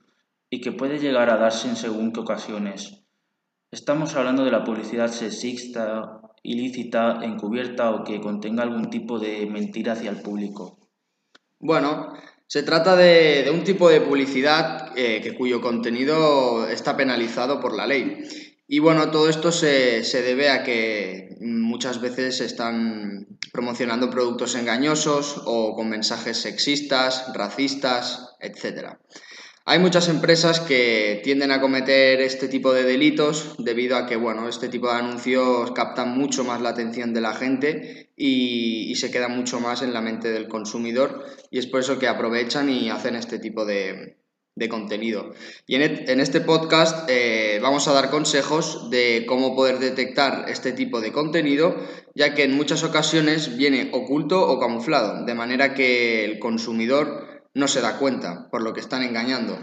y 0.49 0.61
que 0.61 0.71
puede 0.71 0.99
llegar 0.99 1.29
a 1.29 1.37
darse 1.37 1.67
en 1.67 1.75
según 1.75 2.11
qué 2.11 2.19
ocasiones. 2.19 3.03
Estamos 3.71 4.15
hablando 4.15 4.45
de 4.45 4.51
la 4.51 4.63
publicidad 4.63 5.07
sexista, 5.07 6.21
ilícita, 6.43 7.19
encubierta 7.23 7.91
o 7.91 8.03
que 8.03 8.19
contenga 8.19 8.63
algún 8.63 8.89
tipo 8.89 9.17
de 9.17 9.45
mentira 9.45 9.93
hacia 9.93 10.11
el 10.11 10.21
público. 10.21 10.77
Bueno, 11.59 12.13
se 12.47 12.63
trata 12.63 12.95
de, 12.95 13.49
un 13.53 13.63
tipo 13.63 13.89
de 13.89 14.01
publicidad 14.01 14.91
eh, 14.97 15.21
que, 15.21 15.35
cuyo 15.35 15.61
contenido 15.61 16.67
está 16.67 16.97
penalizado 16.97 17.59
por 17.61 17.75
la 17.75 17.87
ley 17.87 18.23
y 18.73 18.79
bueno, 18.79 19.11
todo 19.11 19.27
esto 19.27 19.51
se, 19.51 20.01
debe 20.23 20.49
a 20.49 20.63
que 20.63 21.35
muchas 21.41 21.99
veces 21.99 22.37
se 22.37 22.45
están 22.45 23.27
promocionando 23.51 24.09
productos 24.09 24.55
engañosos 24.55 25.41
o 25.43 25.75
con 25.75 25.89
mensajes 25.89 26.37
sexistas, 26.37 27.33
racistas, 27.33 28.37
etc. 28.39 28.93
Hay 29.65 29.79
muchas 29.79 30.07
empresas 30.07 30.61
que 30.61 31.19
tienden 31.21 31.51
a 31.51 31.59
cometer 31.59 32.21
este 32.21 32.47
tipo 32.47 32.71
de 32.71 32.85
delitos 32.85 33.55
debido 33.57 33.97
a 33.97 34.05
que, 34.05 34.15
bueno, 34.15 34.47
este 34.47 34.69
tipo 34.69 34.87
de 34.87 34.99
anuncios 34.99 35.71
captan 35.73 36.17
mucho 36.17 36.45
más 36.45 36.61
la 36.61 36.69
atención 36.69 37.13
de 37.13 37.19
la 37.19 37.33
gente 37.33 38.13
y, 38.15 38.89
y 38.89 38.95
se 38.95 39.11
quedan 39.11 39.35
mucho 39.35 39.59
más 39.59 39.81
en 39.81 39.91
la 39.91 39.99
mente 39.99 40.31
del 40.31 40.47
consumidor 40.47 41.25
y 41.49 41.59
es 41.59 41.67
por 41.67 41.81
eso 41.81 41.99
que 41.99 42.07
aprovechan 42.07 42.69
y 42.69 42.89
hacen 42.89 43.15
este 43.15 43.37
tipo 43.37 43.65
de, 43.65 44.20
de 44.55 44.69
contenido. 44.69 45.33
Y 45.65 45.75
en, 45.75 46.19
este 46.19 46.41
podcast 46.41 47.09
eh, 47.09 47.59
vamos 47.61 47.87
a 47.87 47.93
dar 47.93 48.09
consejos 48.09 48.89
de 48.89 49.25
cómo 49.27 49.55
poder 49.55 49.79
detectar 49.79 50.49
este 50.49 50.73
tipo 50.73 51.01
de 51.01 51.11
contenido, 51.11 51.75
ya 52.15 52.33
que 52.33 52.43
en 52.43 52.55
muchas 52.55 52.83
ocasiones 52.83 53.57
viene 53.57 53.89
oculto 53.93 54.45
o 54.47 54.59
camuflado, 54.59 55.25
de 55.25 55.33
manera 55.33 55.73
que 55.73 56.25
el 56.25 56.39
consumidor 56.39 57.43
no 57.53 57.67
se 57.67 57.81
da 57.81 57.97
cuenta, 57.97 58.49
por 58.49 58.61
lo 58.61 58.73
que 58.73 58.81
están 58.81 59.03
engañando. 59.03 59.57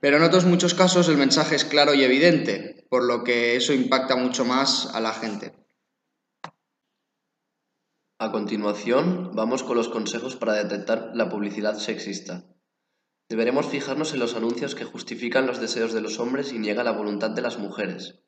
Pero 0.00 0.16
en 0.16 0.22
otros 0.24 0.44
muchos 0.44 0.74
casos 0.74 1.08
el 1.08 1.16
mensaje 1.16 1.54
es 1.54 1.64
claro 1.64 1.94
y 1.94 2.02
evidente, 2.02 2.86
por 2.88 3.04
lo 3.04 3.24
que 3.24 3.56
eso 3.56 3.72
impacta 3.72 4.16
mucho 4.16 4.44
más 4.44 4.94
a 4.94 5.00
la 5.00 5.12
gente. 5.12 5.52
A 8.18 8.30
continuación, 8.30 9.32
vamos 9.34 9.62
con 9.62 9.76
los 9.76 9.88
consejos 9.88 10.36
para 10.36 10.54
detectar 10.54 11.10
la 11.14 11.28
publicidad 11.28 11.74
sexista. 11.74 12.44
Deberemos 13.32 13.70
fijarnos 13.70 14.12
en 14.12 14.20
los 14.20 14.36
anuncios 14.36 14.74
que 14.74 14.84
justifican 14.84 15.46
los 15.46 15.58
deseos 15.58 15.94
de 15.94 16.02
los 16.02 16.20
hombres 16.20 16.52
y 16.52 16.58
niegan 16.58 16.84
la 16.84 16.92
voluntad 16.92 17.30
de 17.30 17.40
las 17.40 17.58
mujeres, 17.58 18.20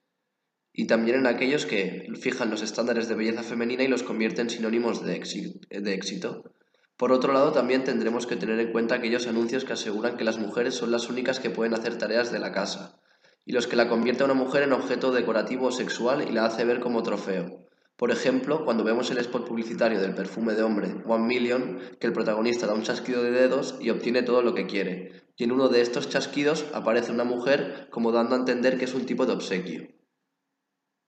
y 0.72 0.86
también 0.86 1.18
en 1.18 1.26
aquellos 1.26 1.66
que 1.66 2.06
fijan 2.18 2.48
los 2.48 2.62
estándares 2.62 3.06
de 3.06 3.14
belleza 3.14 3.42
femenina 3.42 3.82
y 3.82 3.88
los 3.88 4.02
convierten 4.02 4.46
en 4.46 4.50
sinónimos 4.50 5.04
de 5.04 5.16
éxito. 5.16 6.54
Por 6.96 7.12
otro 7.12 7.34
lado, 7.34 7.52
también 7.52 7.84
tendremos 7.84 8.26
que 8.26 8.36
tener 8.36 8.58
en 8.58 8.72
cuenta 8.72 8.94
aquellos 8.94 9.26
anuncios 9.26 9.66
que 9.66 9.74
aseguran 9.74 10.16
que 10.16 10.24
las 10.24 10.38
mujeres 10.38 10.74
son 10.74 10.90
las 10.90 11.10
únicas 11.10 11.38
que 11.38 11.50
pueden 11.50 11.74
hacer 11.74 11.98
tareas 11.98 12.32
de 12.32 12.38
la 12.38 12.52
casa, 12.52 12.98
y 13.44 13.52
los 13.52 13.66
que 13.66 13.76
la 13.76 13.90
convierten 13.90 14.30
a 14.30 14.32
una 14.32 14.42
mujer 14.42 14.62
en 14.62 14.72
objeto 14.72 15.12
decorativo 15.12 15.66
o 15.66 15.70
sexual 15.70 16.26
y 16.26 16.32
la 16.32 16.46
hace 16.46 16.64
ver 16.64 16.80
como 16.80 17.02
trofeo. 17.02 17.68
Por 17.96 18.10
ejemplo, 18.10 18.64
cuando 18.64 18.82
vemos 18.82 19.10
el 19.10 19.18
spot 19.18 19.46
publicitario 19.46 20.00
del 20.00 20.14
perfume 20.14 20.54
de 20.54 20.64
hombre 20.64 20.96
One 21.06 21.26
Million, 21.26 21.78
que 22.00 22.08
el 22.08 22.12
protagonista 22.12 22.66
da 22.66 22.74
un 22.74 22.82
chasquido 22.82 23.22
de 23.22 23.30
dedos 23.30 23.76
y 23.80 23.90
obtiene 23.90 24.22
todo 24.22 24.42
lo 24.42 24.54
que 24.54 24.66
quiere, 24.66 25.12
y 25.36 25.44
en 25.44 25.52
uno 25.52 25.68
de 25.68 25.80
estos 25.80 26.08
chasquidos 26.08 26.66
aparece 26.74 27.12
una 27.12 27.24
mujer 27.24 27.88
como 27.90 28.10
dando 28.10 28.34
a 28.34 28.38
entender 28.38 28.78
que 28.78 28.86
es 28.86 28.94
un 28.94 29.06
tipo 29.06 29.26
de 29.26 29.32
obsequio. 29.32 29.88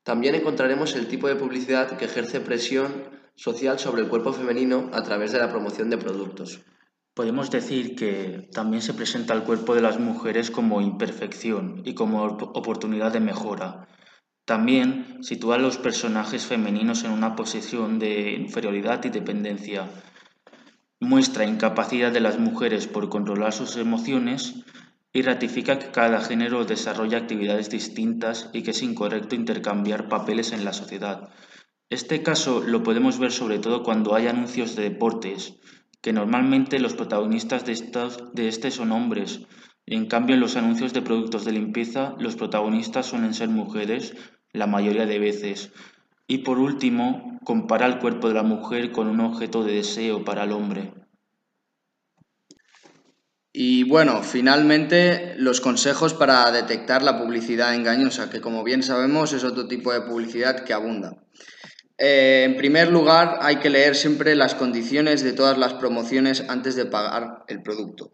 También 0.05 0.37
encontraremos 0.37 0.95
el 0.95 1.09
tipo 1.09 1.27
de 1.27 1.35
publicidad 1.35 1.99
que 1.99 2.05
ejerce 2.05 2.39
presión 2.39 3.11
social 3.35 3.81
sobre 3.81 4.03
el 4.03 4.09
cuerpo 4.09 4.33
femenino 4.33 4.89
a 4.93 5.03
través 5.03 5.33
de 5.33 5.41
la 5.41 5.51
promoción 5.51 5.91
de 5.91 5.99
productos. 5.99 6.61
Podemos 7.15 7.51
decir 7.51 7.97
que 7.97 8.49
también 8.53 8.83
se 8.83 8.95
presenta 8.95 9.35
el 9.35 9.43
cuerpo 9.43 9.75
de 9.75 9.81
las 9.81 9.99
mujeres 9.99 10.53
como 10.53 10.81
imperfección 10.81 11.83
y 11.85 11.95
como 11.95 12.23
oportunidad 12.25 13.13
de 13.13 13.21
mejora, 13.21 13.89
también 14.47 15.19
sitúa 15.23 15.57
a 15.57 15.59
los 15.59 15.77
personajes 15.77 16.47
femeninos 16.47 17.03
en 17.03 17.11
una 17.11 17.35
posición 17.35 17.99
de 17.99 18.31
inferioridad 18.33 19.05
y 19.05 19.11
dependencia. 19.11 19.91
Muestra 21.01 21.45
incapacidad 21.45 22.13
de 22.13 22.21
las 22.21 22.39
mujeres 22.39 22.87
por 22.87 23.09
controlar 23.09 23.53
sus 23.53 23.77
emociones 23.77 24.65
y 25.13 25.23
ratifica 25.23 25.81
que 25.81 25.91
cada 25.91 26.21
género 26.21 26.65
desarrolla 26.65 27.19
actividades 27.19 27.71
distintas 27.71 28.49
y 28.53 28.63
que 28.63 28.71
es 28.71 28.83
incorrecto 28.83 29.35
intercambiar 29.35 30.09
papeles 30.09 30.53
en 30.53 30.65
la 30.65 30.73
sociedad. 30.73 31.29
Este 31.91 32.23
caso 32.23 32.63
lo 32.65 32.85
podemos 32.85 33.19
ver 33.19 33.33
sobre 33.33 33.59
todo 33.59 33.83
cuando 33.83 34.15
hay 34.15 34.29
anuncios 34.29 34.77
de 34.77 34.85
deportes, 34.85 35.55
que 36.01 36.13
normalmente 36.13 36.79
los 36.79 36.95
protagonistas 36.95 37.67
de, 37.67 37.73
estos, 37.73 38.33
de 38.33 38.47
este 38.47 38.71
son 38.71 38.93
hombres, 38.93 39.41
en 39.87 40.07
cambio, 40.07 40.35
en 40.35 40.41
los 40.41 40.57
anuncios 40.57 40.93
de 40.93 41.03
productos 41.03 41.45
de 41.45 41.53
limpieza, 41.53 42.17
los 42.19 42.35
protagonistas 42.35 43.07
suelen 43.07 43.35
ser 43.35 43.49
mujeres 43.49 44.15
la 44.53 44.67
mayoría 44.67 45.07
de 45.07 45.21
veces. 45.21 45.71
Y 46.27 46.39
por 46.39 46.59
último, 46.59 47.39
compara 47.45 47.87
el 47.87 47.99
cuerpo 47.99 48.27
de 48.29 48.35
la 48.35 48.43
mujer 48.43 48.91
con 48.91 49.07
un 49.07 49.21
objeto 49.21 49.63
de 49.63 49.75
deseo 49.75 50.25
para 50.25 50.43
el 50.45 50.53
hombre. 50.53 50.93
Y 53.53 53.85
bueno, 53.85 54.23
finalmente 54.23 55.35
los 55.39 55.61
consejos 55.61 56.13
para 56.13 56.51
detectar 56.51 57.03
la 57.03 57.19
publicidad 57.19 57.75
engañosa, 57.75 58.29
que 58.29 58.41
como 58.41 58.65
bien 58.65 58.83
sabemos 58.83 59.33
es 59.33 59.45
otro 59.45 59.69
tipo 59.69 59.93
de 59.93 60.03
publicidad 60.03 60.65
que 60.65 60.75
abunda. 60.75 61.17
Eh, 61.97 62.43
en 62.45 62.57
primer 62.57 62.91
lugar, 62.91 63.39
hay 63.41 63.57
que 63.57 63.71
leer 63.71 63.95
siempre 63.95 64.35
las 64.35 64.55
condiciones 64.55 65.23
de 65.23 65.33
todas 65.33 65.57
las 65.57 65.75
promociones 65.75 66.45
antes 66.49 66.77
de 66.77 66.85
pagar 66.85 67.45
el 67.49 67.63
producto. 67.63 68.13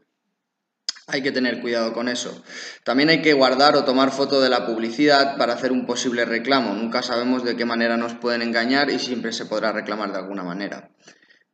Hay 1.13 1.23
que 1.23 1.31
tener 1.31 1.61
cuidado 1.61 1.93
con 1.93 2.09
eso. 2.09 2.43
También 2.85 3.11
hay 3.11 3.21
que 3.21 3.35
guardar 3.35 3.77
o 3.77 3.85
tomar 3.85 4.13
foto 4.13 4.41
de 4.41 4.49
la 4.49 4.65
publicidad 4.65 5.37
para 5.37 5.53
hacer 5.53 5.71
un 5.71 5.85
posible 5.85 6.25
reclamo. 6.25 6.73
Nunca 6.73 7.03
sabemos 7.03 7.45
de 7.45 7.55
qué 7.55 7.67
manera 7.67 7.99
nos 7.99 8.15
pueden 8.15 8.41
engañar 8.41 8.91
y 8.91 8.99
siempre 8.99 9.31
se 9.35 9.45
podrá 9.45 9.73
reclamar 9.73 10.11
de 10.11 10.19
alguna 10.19 10.43
manera. 10.43 10.89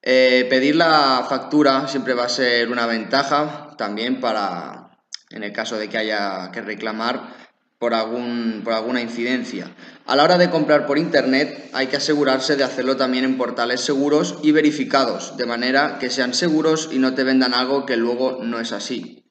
Eh, 0.00 0.46
pedir 0.48 0.76
la 0.76 1.26
factura 1.28 1.88
siempre 1.88 2.14
va 2.14 2.26
a 2.26 2.28
ser 2.28 2.70
una 2.70 2.86
ventaja 2.86 3.74
también 3.76 4.20
para, 4.20 4.90
en 5.30 5.42
el 5.42 5.52
caso 5.52 5.76
de 5.76 5.88
que 5.88 5.98
haya 5.98 6.52
que 6.52 6.62
reclamar 6.62 7.48
por, 7.80 7.94
algún, 7.94 8.62
por 8.62 8.74
alguna 8.74 9.00
incidencia. 9.00 9.74
A 10.06 10.14
la 10.14 10.22
hora 10.22 10.38
de 10.38 10.50
comprar 10.50 10.86
por 10.86 10.98
Internet 10.98 11.70
hay 11.72 11.88
que 11.88 11.96
asegurarse 11.96 12.54
de 12.54 12.64
hacerlo 12.64 12.96
también 12.96 13.24
en 13.24 13.36
portales 13.36 13.80
seguros 13.80 14.38
y 14.42 14.52
verificados, 14.52 15.36
de 15.36 15.46
manera 15.46 15.98
que 15.98 16.10
sean 16.10 16.32
seguros 16.32 16.90
y 16.92 17.00
no 17.00 17.14
te 17.14 17.24
vendan 17.24 17.54
algo 17.54 17.86
que 17.86 17.96
luego 17.96 18.38
no 18.42 18.60
es 18.60 18.72
así. 18.72 19.24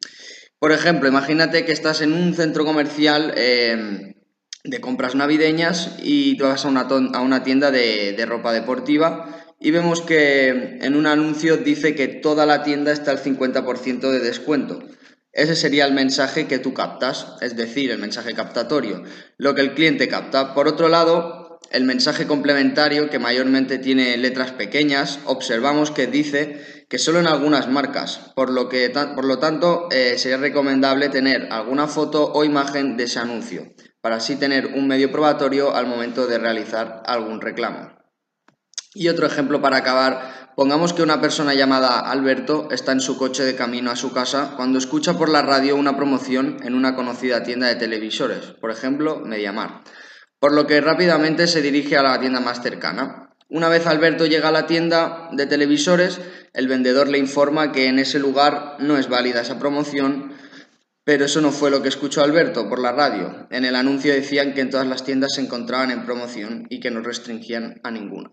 Por 0.60 0.72
ejemplo, 0.72 1.08
imagínate 1.08 1.65
que 1.65 1.72
estás 1.72 2.02
en 2.02 2.13
un 2.13 2.34
centro 2.34 2.65
comercial 2.65 3.34
em, 3.38 4.15
de 4.63 4.82
compras 4.82 5.13
navideñas 5.13 5.98
y 6.02 6.36
tú 6.38 6.46
vas 6.46 6.65
a 6.65 6.70
una, 6.70 7.43
tienda 7.43 7.70
de, 7.72 8.13
de 8.13 8.26
ropa 8.26 8.52
deportiva 8.54 9.46
y 9.60 9.72
vemos 9.72 10.02
que 10.02 10.80
en 10.82 10.96
un 10.96 11.06
anuncio 11.06 11.58
dice 11.58 11.96
que 11.96 12.08
toda 12.08 12.46
la 12.46 12.63
tienda 12.63 12.91
está 12.91 13.12
al 13.12 13.22
50% 13.22 14.12
de 14.12 14.20
descuento. 14.20 14.80
Ese 15.32 15.56
sería 15.56 15.86
el 15.86 15.93
mensaje 15.93 16.48
que 16.48 16.58
tú 16.58 16.74
captas, 16.74 17.36
es 17.41 17.56
decir, 17.56 17.91
el 17.91 18.00
mensaje 18.00 18.34
captatorio, 18.34 19.04
lo 19.38 19.54
que 19.54 19.62
el 19.62 19.76
cliente 19.76 20.08
capta. 20.08 20.56
Por 20.56 20.67
otro 20.67 20.89
lado, 20.89 21.46
el 21.71 21.84
mensaje 21.84 22.27
complementario, 22.27 23.10
que 23.10 23.19
mayormente 23.19 23.77
tiene 23.77 24.17
letras 24.17 24.51
pequeñas, 24.51 25.19
observamos 25.25 25.91
que 25.91 26.08
dice 26.08 26.86
que 26.89 26.97
solo 26.97 27.19
en 27.19 27.27
algunas 27.27 27.67
marcas, 27.67 28.32
por 28.36 28.49
lo, 28.49 28.69
que, 28.69 28.89
por 28.89 29.25
lo 29.25 29.39
tanto 29.39 29.89
eh, 29.91 30.17
sería 30.17 30.38
recomendable 30.38 31.10
tener 31.10 31.49
alguna 31.51 31.88
foto 31.88 32.32
o 32.34 32.43
imagen 32.43 32.95
de 32.95 33.03
ese 33.03 33.19
anuncio, 33.19 33.73
para 34.01 34.17
así 34.17 34.38
tener 34.38 34.67
un 34.67 34.88
medio 34.88 35.12
probatorio 35.12 35.75
al 35.75 35.88
momento 35.88 36.27
de 36.27 36.38
realizar 36.38 37.03
algún 37.06 37.41
reclamo. 37.41 37.97
Y 38.93 39.10
otro 39.10 39.27
ejemplo 39.27 39.62
para 39.62 39.77
acabar, 39.77 40.53
pongamos 40.56 40.93
que 40.93 41.03
una 41.03 41.21
persona 41.21 41.53
llamada 41.53 41.99
Alberto 41.99 42.69
está 42.71 42.93
en 42.93 43.01
su 43.01 43.17
coche 43.17 43.43
de 43.43 43.56
camino 43.56 43.91
a 43.91 43.95
su 43.95 44.12
casa 44.12 44.53
cuando 44.56 44.80
escucha 44.80 45.13
por 45.13 45.30
la 45.30 45.43
radio 45.43 45.75
una 45.75 45.95
promoción 45.97 46.58
en 46.63 46.73
una 46.73 46.95
conocida 46.95 47.43
tienda 47.43 47.67
de 47.67 47.75
televisores, 47.75 48.53
por 48.60 48.71
ejemplo, 48.71 49.19
Mediamar, 49.19 49.84
por 50.39 50.54
lo 50.54 50.67
que 50.67 50.82
rápidamente 50.82 51.47
se 51.47 51.62
dirige 51.62 51.97
a 51.97 52.04
la 52.04 52.19
tienda 52.19 52.39
más 52.39 52.62
cercana. 52.62 53.34
Una 53.50 53.69
vez 53.69 53.88
Alberto 53.88 54.26
llega 54.26 54.50
a 54.50 54.52
la 54.52 54.67
tienda 54.67 55.30
de 55.32 55.45
televisores, 55.45 56.19
el 56.54 56.67
vendedor 56.67 57.08
le 57.08 57.17
informa 57.17 57.71
que 57.71 57.88
en 57.88 57.97
ese 57.97 58.19
lugar 58.19 58.76
no 58.80 58.97
es 58.97 59.08
válida 59.10 59.41
esa 59.41 59.58
promoción, 59.58 60.34
pero 61.04 61.26
eso 61.26 61.39
no 61.39 61.52
fue 61.52 61.71
lo 61.71 61.82
que 61.82 61.88
escuchó 61.88 62.21
Alberto 62.21 62.67
por 62.67 62.80
la 62.80 62.91
radio. 62.91 63.47
En 63.50 63.63
el 63.63 63.76
anuncio 63.76 64.13
decían 64.13 64.54
que 64.54 64.62
en 64.62 64.69
todas 64.69 64.86
las 64.86 65.06
tiendas 65.06 65.36
se 65.36 65.41
encontraban 65.41 65.91
en 65.91 66.06
promoción 66.06 66.67
y 66.69 66.82
que 66.82 66.91
no 66.91 67.02
restringían 67.02 67.80
a 67.84 67.91
ninguna. 67.91 68.32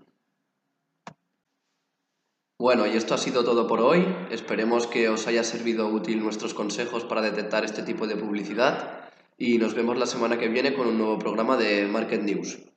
Bueno, 2.58 2.86
y 2.86 2.96
esto 2.96 3.14
ha 3.14 3.18
sido 3.18 3.44
todo 3.44 3.68
por 3.68 3.80
hoy. 3.80 4.04
Esperemos 4.30 4.88
que 4.88 5.08
os 5.08 5.26
haya 5.28 5.44
servido 5.44 5.88
útil 5.88 6.20
nuestros 6.20 6.54
consejos 6.54 7.04
para 7.04 7.22
detectar 7.22 7.64
este 7.64 7.82
tipo 7.82 8.06
de 8.08 8.16
publicidad 8.16 9.04
y 9.36 9.58
nos 9.58 9.74
vemos 9.74 9.98
la 9.98 10.06
semana 10.06 10.38
que 10.38 10.48
viene 10.48 10.74
con 10.74 10.86
un 10.86 10.98
nuevo 10.98 11.18
programa 11.18 11.56
de 11.56 11.86
Market 11.86 12.22
News. 12.22 12.73